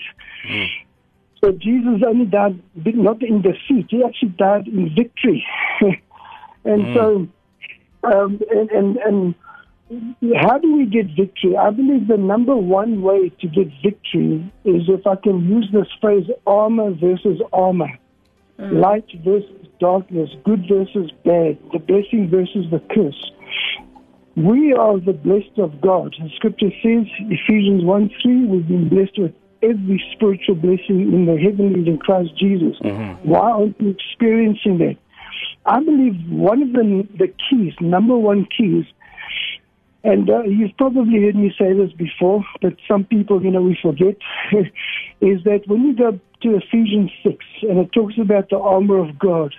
[1.41, 5.45] So Jesus only died not in defeat; he actually died in victory.
[6.65, 7.27] and so,
[8.03, 9.35] um, and, and and
[10.41, 11.57] how do we get victory?
[11.57, 15.87] I believe the number one way to get victory is if I can use this
[15.99, 17.89] phrase: armor versus armor,
[18.59, 18.81] mm.
[18.81, 23.31] light versus darkness, good versus bad, the blessing versus the curse.
[24.35, 26.15] We are the blessed of God.
[26.17, 31.37] The scripture says, Ephesians 1 3, we've been blessed with every spiritual blessing in the
[31.37, 32.77] heavenlies in Christ Jesus.
[32.79, 33.27] Mm-hmm.
[33.27, 34.97] Why aren't we experiencing that?
[35.65, 38.85] I believe one of the, the keys, number one keys,
[40.03, 43.77] and uh, you've probably heard me say this before, but some people, you know, we
[43.81, 44.15] forget,
[45.21, 49.19] is that when you go to Ephesians 6 and it talks about the armor of
[49.19, 49.53] God,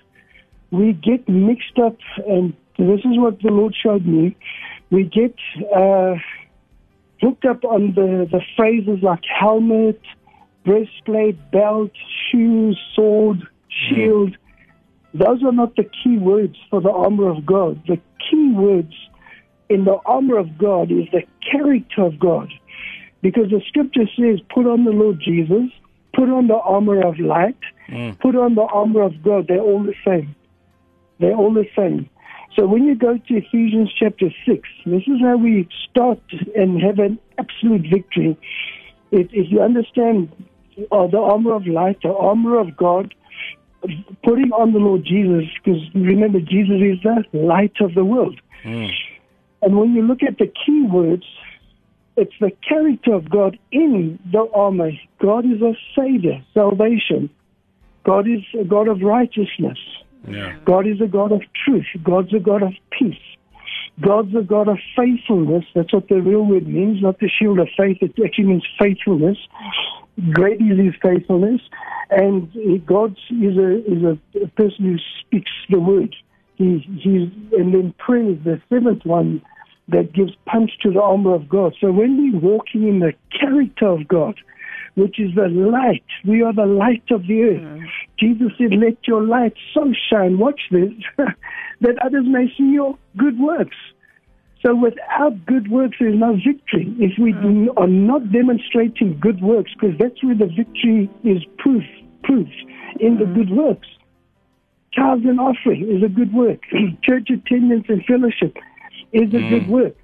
[0.70, 4.35] we get mixed up, and this is what the Lord showed me.
[4.90, 5.35] We get
[5.76, 6.14] uh,
[7.20, 10.00] hooked up on the, the phrases like helmet,
[10.64, 11.90] breastplate, belt,
[12.31, 14.37] shoes, sword, shield.
[15.12, 17.83] Those are not the key words for the armor of God.
[17.87, 18.00] The
[18.31, 18.94] key words
[19.70, 22.52] in the armor of God is the character of God.
[23.22, 25.70] Because the scripture says, put on the Lord Jesus,
[26.14, 27.56] put on the armor of light,
[28.20, 29.46] put on the armor of God.
[29.48, 30.35] They're all the same.
[31.20, 32.11] They're all the same.
[32.56, 36.20] So when you go to Ephesians chapter 6, this is how we start
[36.56, 38.37] and have an absolute victory.
[39.12, 40.33] If, if you understand
[40.90, 43.14] uh, the armor of light, the armor of God,
[44.24, 48.40] putting on the Lord Jesus, because remember, Jesus is the light of the world.
[49.62, 51.25] And when you look at the key words,
[52.16, 54.90] it's the character of God in the armor.
[55.20, 57.31] God is a savior, salvation.
[58.05, 59.79] God is a God of righteousness.
[60.29, 60.57] Yeah.
[60.64, 61.87] God is a God of truth.
[62.03, 63.14] God's a God of peace.
[64.01, 65.64] God's a God of faithfulness.
[65.75, 67.99] That's what the real word means, not the shield of faith.
[68.01, 69.37] It actually means faithfulness.
[70.33, 71.61] Great is his faithfulness.
[72.11, 72.51] And
[72.87, 76.14] God is a, is a person who speaks the word.
[76.61, 79.40] He, he's, and then prayer is the seventh one
[79.88, 81.75] that gives punch to the armor of God.
[81.81, 84.35] So when we're walking in the character of God,
[84.94, 87.62] which is the light, we are the light of the earth.
[87.62, 87.87] Mm.
[88.18, 90.92] Jesus said, Let your light so shine, watch this,
[91.81, 93.77] that others may see your good works.
[94.62, 96.94] So without good works, there's no victory.
[96.99, 97.42] If we mm.
[97.42, 101.85] do, are not demonstrating good works, because that's where the victory is proof,
[102.23, 102.53] proved
[103.01, 103.35] in the mm.
[103.35, 103.88] good works.
[104.94, 106.61] Tithes and offering is a good work.
[107.03, 108.57] Church attendance and fellowship
[109.12, 109.94] is a good work.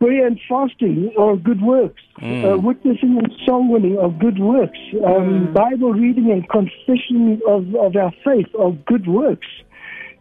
[0.00, 2.00] Prayer and fasting are good works.
[2.22, 4.78] Uh, witnessing and soul winning are good works.
[5.04, 9.48] Um, Bible reading and confession of, of our faith are good works.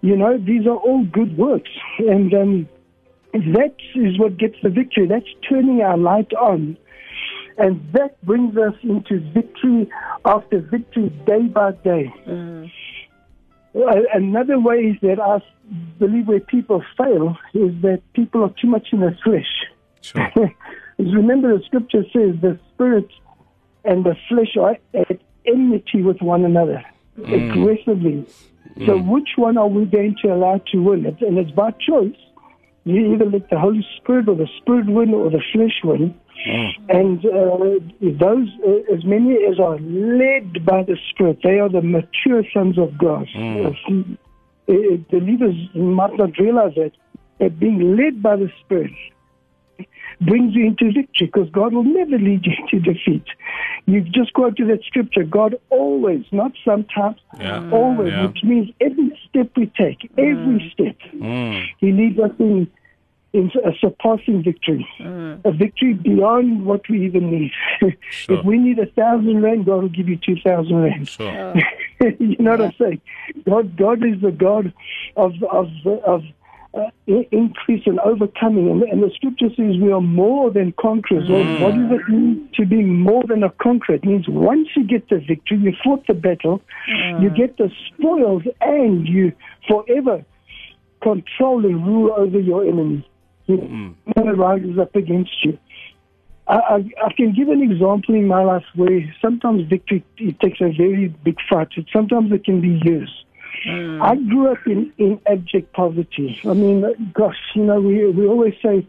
[0.02, 1.70] You know, these are all good works.
[2.00, 2.70] And um,
[3.34, 5.08] that is what gets the victory.
[5.08, 6.76] That's turning our light on.
[7.60, 9.90] And that brings us into victory
[10.26, 12.12] after victory, day by day.
[12.28, 12.68] Uh,
[14.14, 15.42] Another way is that I
[16.00, 19.46] believe where people fail is that people are too much in the flesh.
[20.02, 20.32] Sure.
[20.98, 23.08] Remember, the scripture says the spirit
[23.84, 26.84] and the flesh are at enmity with one another
[27.20, 27.52] mm.
[27.52, 28.26] aggressively.
[28.86, 29.08] So, mm.
[29.08, 31.06] which one are we going to allow to win?
[31.06, 32.16] And it's by choice.
[32.84, 36.16] You either let the Holy Spirit or the Spirit win or the flesh win.
[36.90, 41.82] And uh, those, uh, as many as are led by the Spirit, they are the
[41.82, 43.28] mature sons of God.
[43.36, 43.72] Uh,
[44.70, 44.74] uh,
[45.12, 46.92] believers might not realize that.
[47.40, 48.92] They're being led by the Spirit.
[50.20, 53.24] brings you into victory because God will never lead you into defeat.
[53.86, 55.24] You've just quoted that scripture.
[55.24, 57.70] God always, not sometimes, Yeah.
[57.72, 58.26] always, Yeah.
[58.28, 61.64] which means every step we take, every step, Mm.
[61.80, 62.68] He leads us in,
[63.38, 65.46] in a surpassing victory, mm.
[65.46, 67.52] a victory beyond what we even need.
[68.10, 68.40] Sure.
[68.40, 71.08] if we need a thousand rand, God will give you two thousand rand.
[71.08, 71.54] Sure.
[72.20, 73.02] you know what I'm saying?
[73.46, 74.74] God, God is the God
[75.16, 76.24] of of of
[76.74, 81.30] uh, i- increase and overcoming, and, and the Scripture says we are more than conquerors.
[81.30, 81.62] Well, mm.
[81.62, 83.96] what does it mean to be more than a conqueror?
[83.96, 87.22] It means once you get the victory, you fought the battle, mm.
[87.22, 89.32] you get the spoils, and you
[89.68, 90.24] forever
[91.02, 93.04] control and rule over your enemies.
[93.48, 95.58] You no one rises up against you.
[96.48, 100.62] I, I, I can give an example in my life where sometimes victory it takes
[100.62, 101.70] a very big fight.
[101.76, 103.12] It, sometimes it can be years.
[103.68, 104.02] Mm.
[104.02, 106.40] I grew up in, in abject poverty.
[106.46, 108.88] I mean, gosh, you know, we we always say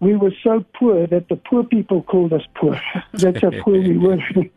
[0.00, 2.80] we were so poor that the poor people called us poor.
[3.12, 4.18] That's how poor we were.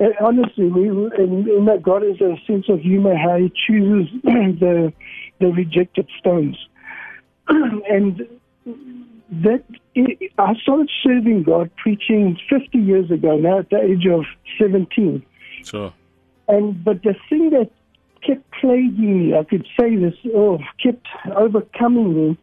[0.00, 4.08] And honestly, we and, and that God has a sense of humor how He chooses
[4.22, 4.92] the
[5.40, 6.56] the rejected stones,
[7.48, 8.24] and
[9.30, 9.64] that
[10.38, 13.36] I started serving God, preaching 50 years ago.
[13.36, 14.24] Now at the age of
[14.58, 15.22] 17,
[15.64, 15.92] Sure.
[16.48, 17.70] and but the thing that
[18.26, 22.38] kept plaguing me, I could say this, oh, kept overcoming me,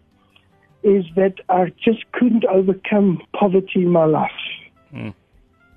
[0.84, 4.32] is that I just couldn't overcome poverty in my life.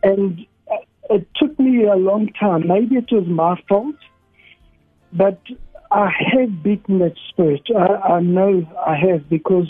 [0.03, 0.77] And uh,
[1.11, 2.69] it took me a long time.
[2.69, 3.97] Maybe it was my fault,
[5.13, 5.41] but
[5.91, 7.63] I have beaten that spirit.
[7.77, 9.69] I, I know I have because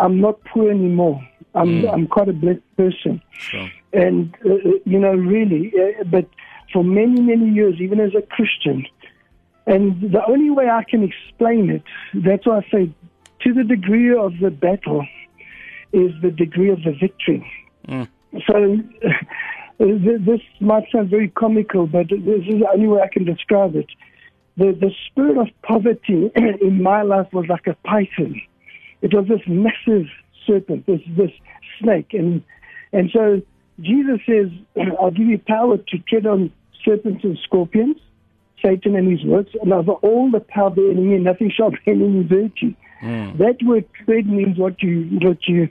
[0.00, 1.18] I'm not poor anymore.
[1.54, 3.68] I'm, I'm quite a blessed person Sure.
[3.92, 4.50] and uh,
[4.92, 6.26] you know really uh, but
[6.72, 8.86] for many many years even as a christian
[9.66, 9.82] and
[10.16, 11.82] the only way i can explain it
[12.26, 12.84] that's why i say
[13.44, 15.04] to the degree of the battle
[15.92, 17.42] is the degree of the victory
[17.88, 18.06] Mm.
[18.48, 18.56] so
[20.28, 23.90] this might sound very comical but this is the only way i can describe it
[24.56, 26.30] the the spirit of poverty
[26.68, 28.40] in my life was like a python
[29.02, 30.06] it was this massive
[30.46, 31.30] serpent, this this
[31.80, 32.42] snake, and
[32.92, 33.42] and so
[33.80, 34.50] Jesus says,
[35.00, 36.52] "I'll give you power to tread on
[36.84, 37.96] serpents and scorpions,
[38.64, 41.70] Satan and his works, and over all the power of the enemy, and nothing shall
[41.70, 45.70] by any hurt you." That word tread means what you what you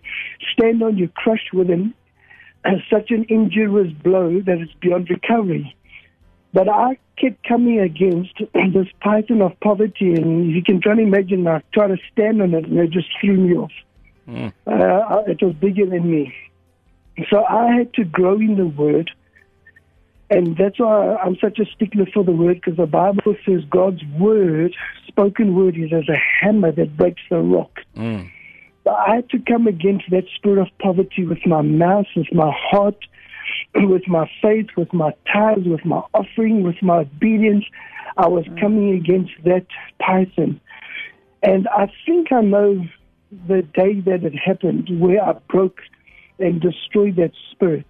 [0.54, 1.94] stand on, you crush with an
[2.66, 5.76] uh, such an injurious blow that it's beyond recovery.
[6.52, 8.34] But I kept coming against
[8.74, 12.54] this python of poverty, and you can try to imagine I tried to stand on
[12.54, 13.72] it, and it just threw me off.
[14.68, 16.34] Uh, it was bigger than me.
[17.30, 19.12] So I had to grow in the Word,
[20.30, 24.04] and that's why I'm such a stickler for the Word, because the Bible says God's
[24.20, 24.76] Word,
[25.08, 27.80] spoken Word, is as a hammer that breaks the rock.
[27.96, 28.32] Mm.
[28.84, 32.52] So I had to come against that spirit of poverty with my mouth, with my
[32.56, 32.98] heart,
[33.76, 37.66] with my faith, with my tithes, with my offering, with my obedience.
[38.18, 38.60] I was mm.
[38.60, 39.66] coming against that
[40.00, 40.60] python.
[41.42, 42.86] And I think I know
[43.48, 45.80] the day that it happened where I broke
[46.40, 47.86] and destroyed that spirit.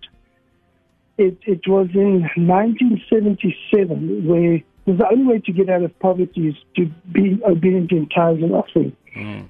[1.17, 6.55] It, it was in 1977 where the only way to get out of poverty is
[6.75, 9.47] to be obedient in tithes and offering mm.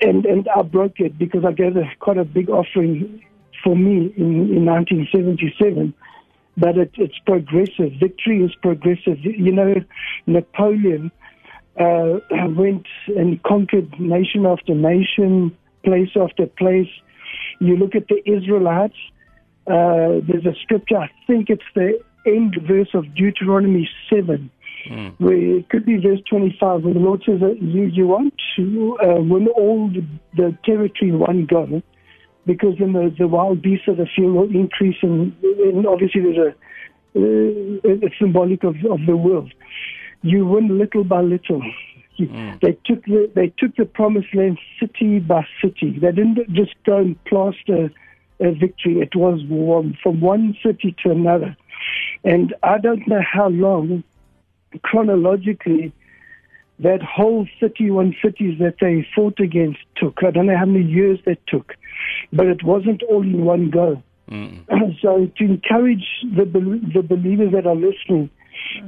[0.00, 3.24] and and I broke it because I gave a, quite a big offering
[3.62, 5.94] for me in, in 1977.
[6.56, 7.92] But it, it's progressive.
[7.98, 9.18] Victory is progressive.
[9.22, 9.74] You know,
[10.26, 11.10] Napoleon
[11.78, 16.90] uh, went and conquered nation after nation, place after place.
[17.60, 18.96] You look at the Israelites.
[19.66, 20.98] Uh, there's a scripture.
[20.98, 24.50] I think it's the end verse of Deuteronomy seven
[25.18, 28.98] where it could be verse 25, where the Lord says that you, you want to
[29.02, 30.04] uh, win all the,
[30.36, 31.82] the territory in one go,
[32.46, 36.36] because then the, the wild beasts of the field will increase, and, and obviously there's
[36.38, 39.52] a, uh, it's symbolic of, of the world.
[40.22, 41.62] You win little by little.
[42.16, 42.28] You-
[42.60, 45.98] They took the they took the promised land city by city.
[45.98, 47.90] They didn't just go and plaster
[48.40, 49.00] a victory.
[49.00, 51.56] It was one, from one city to another,
[52.24, 54.04] and I don't know how long
[54.82, 55.92] chronologically
[56.78, 60.22] that whole 31 cities that they fought against took.
[60.24, 61.74] I don't know how many years that took,
[62.32, 64.02] but it wasn't all in one go.
[64.30, 65.00] Mm.
[65.02, 66.06] so to encourage
[66.36, 68.30] the bel- the believers that are listening,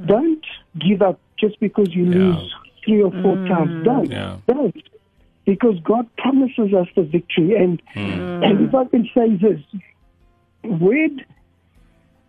[0.05, 0.45] don't
[0.79, 2.17] give up just because you Yeah.
[2.17, 2.55] lose
[2.85, 3.47] three or four mm.
[3.47, 3.85] times.
[3.85, 4.11] Don't.
[4.11, 4.37] Yeah.
[4.47, 4.75] Don't.
[5.45, 7.55] Because God promises us the victory.
[7.55, 8.45] And mm.
[8.45, 9.61] and if I can say this,
[10.63, 11.23] where d-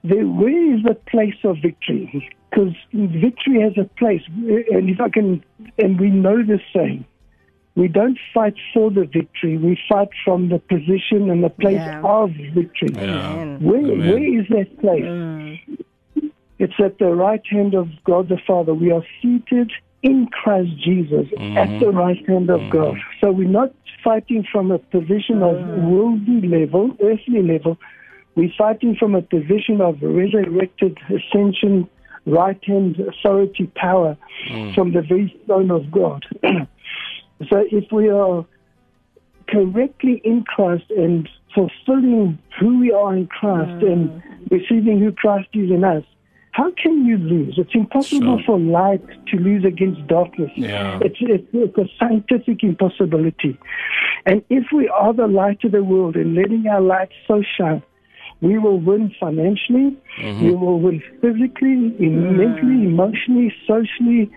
[0.04, 2.30] the, where is the place of victory?
[2.50, 5.44] Because victory has a place, and if I can,
[5.78, 7.04] and we know this saying,
[7.76, 9.58] we don't fight for the victory.
[9.58, 12.00] We fight from the position and the place Yeah.
[12.02, 12.88] of victory.
[12.94, 13.58] Yeah.
[13.58, 15.04] Where, where is that place?
[15.04, 15.58] Mm.
[16.58, 18.72] It's at the right hand of God the Father.
[18.72, 19.70] We are seated
[20.02, 21.58] in Christ Jesus mm-hmm.
[21.58, 22.94] at the right hand of God.
[22.94, 23.20] Mm-hmm.
[23.20, 25.90] So we're not fighting from a position of mm.
[25.90, 27.76] worldly level, earthly level.
[28.36, 31.90] We're fighting from a position of resurrected ascension,
[32.24, 34.16] right hand authority power
[34.50, 34.74] mm.
[34.74, 36.24] from the very throne of God.
[37.48, 38.44] so if we are
[39.48, 44.22] correctly in Christ and fulfilling who we are in Christ and mm.
[44.50, 46.04] receiving who Christ is in us,
[46.52, 47.54] how can you lose?
[47.58, 48.46] It's impossible Sure.
[48.46, 50.50] for light to lose against darkness.
[50.56, 50.98] Yeah.
[51.02, 53.58] It's, it's, it's a scientific impossibility.
[54.24, 57.82] And if we are the light of the world and letting our light so shine,
[58.40, 60.44] we will win financially, mm-hmm.
[60.44, 64.30] we will win physically, in mentally, emotionally, socially,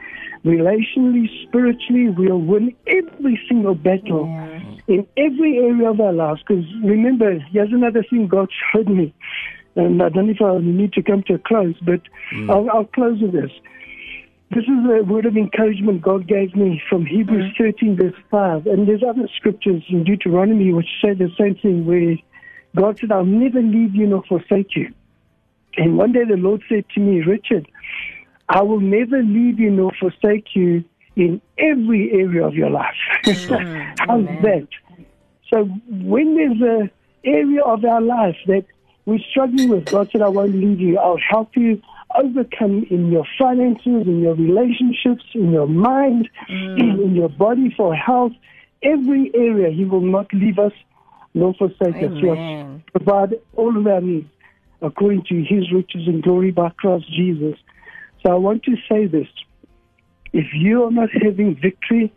[0.45, 2.09] relationally, spiritually.
[2.09, 4.25] We'll win every single battle
[4.87, 6.41] in every area of our lives.
[6.47, 9.13] Because remember, here's another thing God showed me.
[9.75, 12.01] And I don't know if I need to come to a close, but
[12.33, 12.49] mm.
[12.49, 13.51] I'll, I'll close with this.
[14.51, 17.57] This is a word of encouragement God gave me from Hebrews mm.
[17.57, 18.65] 13, verse 5.
[18.65, 22.15] And there's other scriptures in Deuteronomy which say the same thing, where
[22.75, 24.91] God said, I'll never leave you nor forsake you.
[25.77, 27.69] And one day the Lord said to me, Richard,
[28.49, 30.83] I will never leave you nor forsake you
[31.15, 32.95] in every area of your life.
[33.23, 34.03] Mm-hmm.
[34.09, 34.67] How's that?
[35.49, 36.91] So when there's a
[37.27, 38.65] area of our life that
[39.05, 40.97] we're struggling with, God said, I won't leave you.
[40.97, 41.81] I'll help you
[42.15, 46.79] overcome in your finances, in your relationships, in your mind, mm.
[47.03, 48.33] in your body for health.
[48.81, 50.73] Every area, He will not leave us
[51.33, 52.13] nor forsake us.
[52.21, 54.29] He'll provide all of our needs
[54.81, 57.57] according to His riches and glory by Christ Jesus.
[58.23, 59.27] So I want to say this.
[60.33, 62.13] If you are not having victory,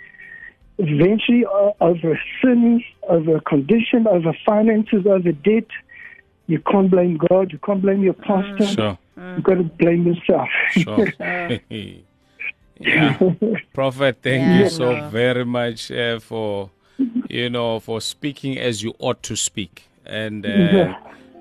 [0.79, 1.45] eventually
[1.81, 5.67] over sin, over condition, over finances, over debt,
[6.47, 8.99] you can't blame God, you can't blame your pastor, Sure.
[9.17, 10.49] you've got to blame yourself.
[10.73, 11.07] Sure.
[12.81, 13.19] yeah.
[13.73, 15.09] Prophet, thank Yeah, you so no.
[15.09, 16.71] very much uh, for
[17.29, 20.95] you know for speaking as you ought to speak, and uh, Yeah.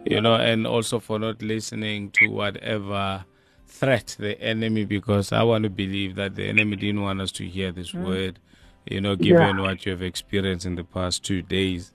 [0.06, 3.26] you know, and also for not listening to whatever
[3.72, 7.48] threat the enemy, because I want to believe that the enemy didn't want us to
[7.48, 8.40] hear this word.
[8.86, 11.92] You know, given what you have experienced in the past two days.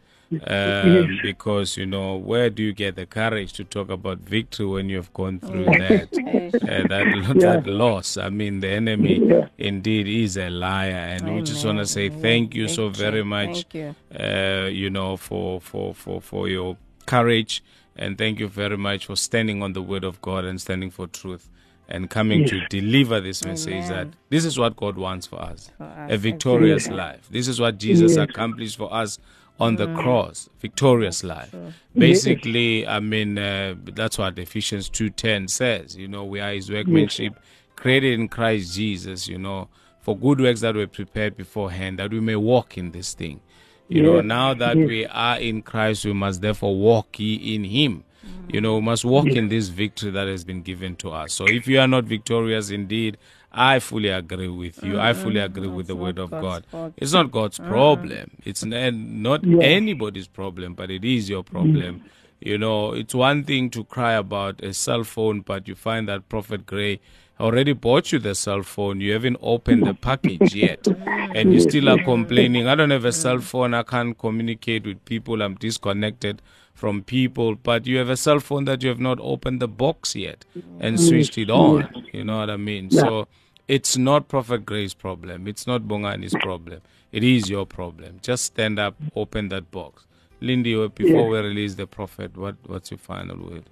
[0.46, 4.88] Um, because you know where do you get the courage to talk about victory when
[4.88, 6.08] you have gone through that?
[6.66, 7.06] Uh, that
[7.40, 8.16] that loss.
[8.16, 9.48] I mean the enemy Yeah.
[9.58, 10.90] indeed is a liar.
[11.14, 13.94] And we just want to say thank you so very much you.
[14.18, 17.62] uh, you know for for for for your courage.
[17.96, 21.06] And thank you very much for standing on the word of god and standing for
[21.06, 21.48] truth
[21.88, 26.10] and coming to deliver this message that this is what god wants for us us,
[26.10, 26.96] a victorious exactly.
[26.98, 27.28] life.
[27.30, 28.28] This is what jesus Yes.
[28.28, 29.18] accomplished for us
[29.58, 31.54] on the cross victorious life.
[31.96, 37.34] basically i mean uh, that's what ephesians 2.10 says you know we are his workmanship
[37.74, 39.68] created in christ jesus you know
[40.00, 43.40] for good works that were prepared beforehand that we may walk in this thing.
[43.88, 44.86] You know now that yes.
[44.88, 48.04] we are in christ we must therefore walk ye in him
[48.48, 51.32] you know we must walk in this victory that has been given to us.
[51.32, 53.18] So if you are not victorious indeed
[53.52, 55.00] i fully agree with you.
[55.00, 56.92] I fully agree with the word of God's god.
[56.98, 58.32] it's not god's problem.
[58.44, 59.62] It's not Yeah.
[59.62, 62.02] anybody's problem but it is your problem.
[62.40, 66.28] You know it's one thing to cry about a cell phone but you find that
[66.28, 67.00] prophet gray
[67.40, 69.00] already bought you the cell phone.
[69.00, 70.86] You haven't opened the package yet
[71.34, 72.66] and you still are complaining.
[72.68, 73.72] I don't have a cell phone.
[73.74, 75.42] I can't communicate with people.
[75.42, 76.42] I'm disconnected
[76.76, 80.14] from people but you have a cell phone that you have not opened the box
[80.14, 80.44] yet
[80.78, 82.90] and switched it on you know what i mean?
[82.90, 83.26] So
[83.68, 85.48] it's not prophet gray's problem.
[85.48, 86.80] It's not bongani's problem.
[87.10, 88.20] It is your problem.
[88.22, 90.06] Just stand up open that box.
[90.40, 91.42] Lindy before Yeah.
[91.42, 93.64] we release the prophet what what's your final word?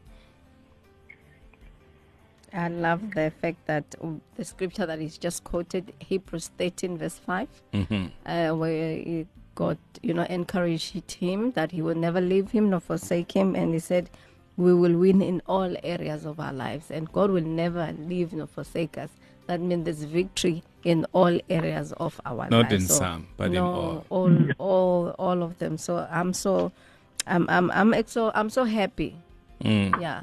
[2.53, 7.19] I love the fact that um, the scripture that is just quoted, Hebrews 13, verse
[7.19, 8.07] 5, mm-hmm.
[8.27, 12.81] uh, where he- God, you know, encouraged him that he will never leave him nor
[12.81, 13.55] forsake him.
[13.55, 14.11] And he said,
[14.57, 16.91] we will win in all areas of our lives.
[16.91, 19.11] And God will never leave nor forsake us.
[19.47, 22.73] That means there's victory in all areas of our Not lives.
[22.73, 24.07] Not in some, but in all.
[24.11, 25.77] all, all, all of them.
[25.79, 26.73] So I'm so,
[27.27, 29.17] I'm, I'm, I'm, ex- so, I'm so happy.
[29.63, 30.01] Mm.
[30.01, 30.23] Yeah.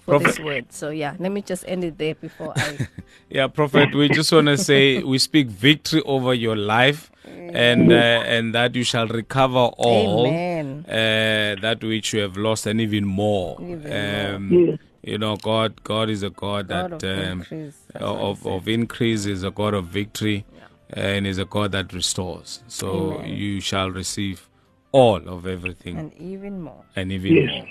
[0.00, 0.72] For this word.
[0.72, 2.78] So yeah, let me just end it there before I
[3.30, 7.10] Yeah, Prophet, we just want to say we speak victory over your life
[7.54, 10.84] and uh, and that you shall recover all Amen.
[10.86, 13.56] uh, that which you have lost and even more.
[13.60, 14.78] Even um, Yes.
[15.02, 17.76] You know, God God is a God, God that of um, increase.
[17.94, 20.44] Of, of increase is a God of victory.
[20.90, 22.62] and is a God that restores.
[22.66, 22.88] So
[23.20, 23.36] Amen.
[23.36, 24.48] you shall receive
[24.90, 26.82] all of everything And even more.
[26.96, 27.50] and even Yes.
[27.50, 27.68] more.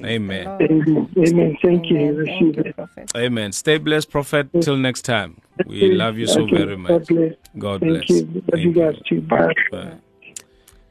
[0.00, 0.46] Praise Amen.
[0.60, 1.08] Amen.
[1.18, 1.56] Amen.
[1.62, 1.96] Thank you.
[1.98, 2.16] Amen.
[2.16, 2.72] receive Thank you.
[2.74, 3.10] Prophet.
[3.16, 3.52] Amen.
[3.52, 4.48] Stay blessed, Prophet.
[4.60, 5.38] Till next time.
[5.66, 6.56] We love you so Okay.
[6.56, 7.06] very God much.
[7.08, 7.32] bless.
[7.58, 8.10] God Thank bless.
[8.10, 8.24] you.
[8.24, 9.20] Love Thank you guys too.
[9.22, 9.52] Bye.
[9.70, 9.92] Bye.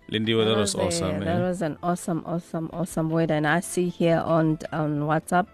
[0.10, 1.42] Lindy, well, that was a- awesome, That man.
[1.42, 3.32] was an awesome, awesome, awesome word.
[3.32, 5.48] And I see here on on WhatsApp,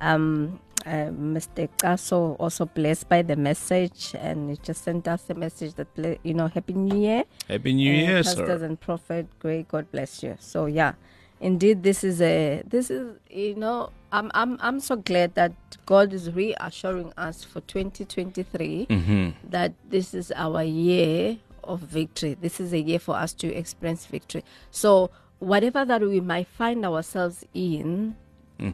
[0.00, 1.68] um, uh, Mr.
[1.78, 6.18] Kaso also blessed by the message, and he just sent us a message that ble-
[6.22, 7.24] you know, Happy New Year.
[7.48, 8.66] Happy New Uh, Year, pastors sir.
[8.66, 10.36] and prophet, great God bless you.
[10.38, 10.92] So yeah,
[11.40, 15.52] indeed, this is a this is you know I'm I'm I'm so glad that
[15.86, 19.30] God is reassuring us for 2023 Mm-hmm.
[19.50, 22.34] that this is our year of victory.
[22.40, 24.44] This is a year for us to experience victory.
[24.70, 28.16] So whatever that we might find ourselves in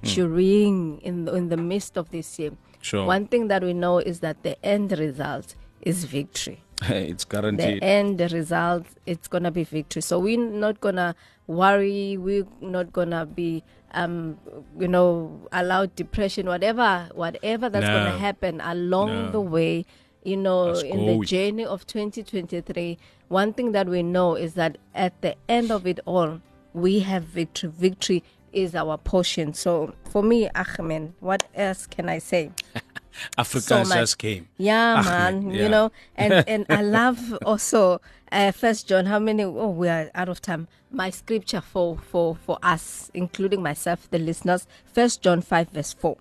[0.02, 2.52] during in the, in the midst of this year,
[2.82, 3.04] Sure.
[3.06, 7.80] one thing that we know is that the end result is victory it's guaranteed.
[7.80, 11.14] the end result it's gonna be victory so we're not gonna
[11.46, 13.62] worry we're not gonna be
[13.92, 14.38] um
[14.78, 17.92] you know allowed depression whatever whatever that's No.
[18.04, 19.30] gonna happen along No.
[19.32, 19.84] the way
[20.24, 24.54] you know Let's in the with- journey of 2023 one thing that we know is
[24.54, 26.40] that at the end of it all
[26.72, 28.22] we have victory victory
[28.52, 32.50] is our portion so for me Ahmed, what else can i say
[33.38, 33.98] Africans much.
[33.98, 34.48] just came.
[34.56, 35.50] yeah, Ahmed, man.
[35.50, 35.62] yeah.
[35.62, 38.00] You know, and and I love also
[38.32, 39.06] uh, First John.
[39.06, 39.44] How many?
[39.44, 40.68] Oh, we are out of time.
[40.90, 44.66] My scripture for for for us, including myself, the listeners.
[44.92, 46.16] First John five verse four,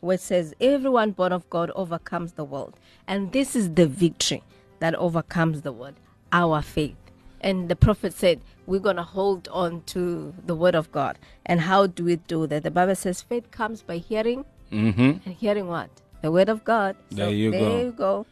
[0.00, 4.42] where it says, "Everyone born of God overcomes the world, and this is the victory
[4.80, 5.94] that overcomes the world,
[6.32, 6.96] our faith."
[7.40, 11.86] And the prophet said, "We're gonna hold on to the word of God." And how
[11.86, 12.64] do we do that?
[12.64, 15.00] The Bible says, "Faith comes by hearing." Mm-hmm.
[15.24, 15.88] And hearing what?
[16.20, 16.96] The word of God.
[17.10, 17.78] There you there go.
[17.78, 18.26] you go.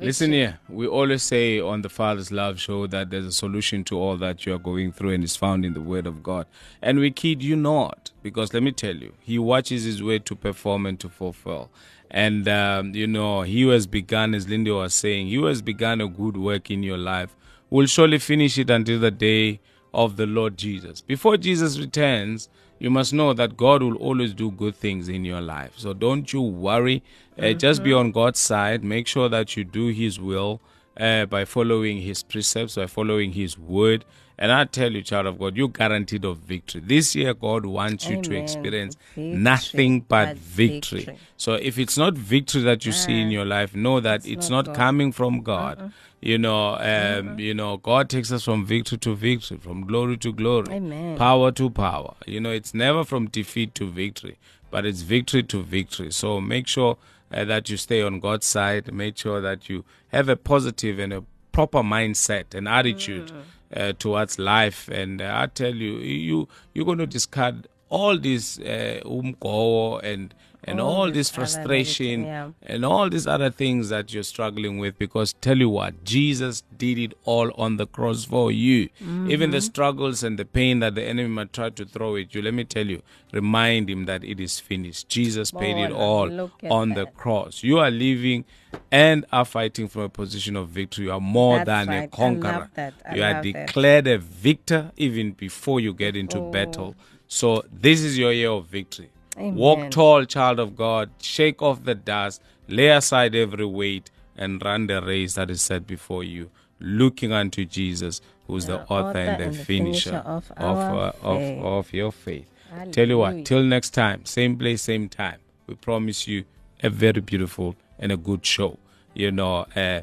[0.00, 3.98] Listen here, we always say on the Father's Love Show that there's a solution to
[3.98, 6.46] all that you are going through and is found in the Word of God.
[6.82, 10.36] And we kid you not, because let me tell you, He watches His way to
[10.36, 11.70] perform and to fulfill.
[12.10, 15.62] And, um, you know, He who has begun, as Linda was saying, He who has
[15.62, 17.34] begun a good work in your life
[17.70, 19.60] will surely finish it until the day
[19.94, 21.00] of the Lord Jesus.
[21.00, 25.40] Before Jesus returns, you must know that God will always do good things in your
[25.40, 25.72] life.
[25.76, 27.02] So don't you worry.
[27.38, 28.82] Uh, just be on God's side.
[28.82, 30.60] Make sure that you do His will
[30.98, 34.04] uh, by following His precepts, by following His word.
[34.40, 36.80] And I tell you, child of God, you're guaranteed of victory.
[36.84, 41.00] This year, God wants you to experience Victory, nothing but but victory.
[41.00, 41.18] victory.
[41.36, 44.66] So if it's not victory that you see in your life, know that it's, not
[44.66, 45.92] not, coming from God.
[46.20, 50.32] You know, um, you know, God takes us from victory to victory, from glory to
[50.32, 51.16] glory, Amen.
[51.16, 52.14] power to power.
[52.26, 54.36] You know, it's never from defeat to victory,
[54.70, 56.10] but it's victory to victory.
[56.10, 56.96] So make sure
[57.32, 58.92] uh, that you stay on God's side.
[58.92, 63.30] Make sure that you have a positive and a proper mindset and attitude
[63.74, 64.88] uh, towards life.
[64.88, 70.34] And uh, I tell you, you you're going to discard all this uh, umgo and
[70.68, 74.98] and All all, this frustration negative, and all these other things that you're struggling with
[74.98, 78.88] because tell you what jesus did it all on the cross for you.
[79.00, 79.50] Even Mm-hmm.
[79.50, 82.54] the struggles and the pain that the enemy might try to throw at you let
[82.54, 83.02] me tell you
[83.32, 85.08] remind him that it is finished.
[85.08, 87.62] Jesus paid it all on the cross.
[87.62, 88.44] You are living
[88.90, 91.04] and are fighting from a position of victory.
[91.06, 92.04] You are more That's than right.
[92.04, 92.70] A conqueror.
[93.14, 93.42] you are that.
[93.42, 96.50] declared a victor even before you get into Oh.
[96.50, 96.94] battle.
[97.26, 101.10] So this is your year of victory Walk tall, child of God.
[101.20, 102.42] Shake off the dust.
[102.68, 107.64] Lay aside every weight and run the race that is set before you, looking unto
[107.64, 112.48] Jesus, who's the author, and the, finisher, of of, uh, of, of your faith.
[112.92, 115.38] Tell you what, till next time, same place, same time.
[115.66, 116.44] We promise you
[116.82, 118.78] a very beautiful and a good show.
[119.14, 120.02] You know, uh,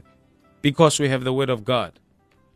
[0.61, 1.93] because we have the word of God,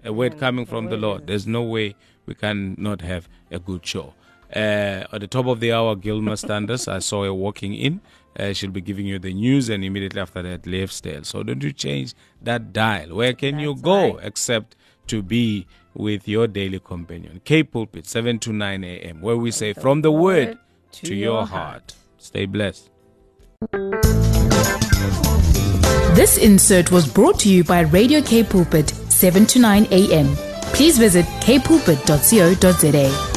[0.03, 1.27] a word coming from the Lord.
[1.27, 4.13] There's no way we can not have a good show.
[4.53, 8.01] Uh, at the top of the hour, Gilma Standers, I saw her walking in.
[8.37, 11.23] Uh, she'll be giving you the news, and immediately after that, lifestyle.
[11.23, 13.15] So don't you change that dial.
[13.15, 14.25] Where can you go right.
[14.25, 14.75] except
[15.07, 17.41] to be with your daily companion?
[17.43, 20.57] K Pulpit, 7 to 9 a.m., where we say, From the word
[20.93, 21.95] to, your heart.
[22.17, 22.89] Stay blessed.
[26.15, 30.35] This insert was brought to you by Radio K Pulpit, 7 to 9 a.m.
[30.73, 33.28] Please visit kpulpit.co.za.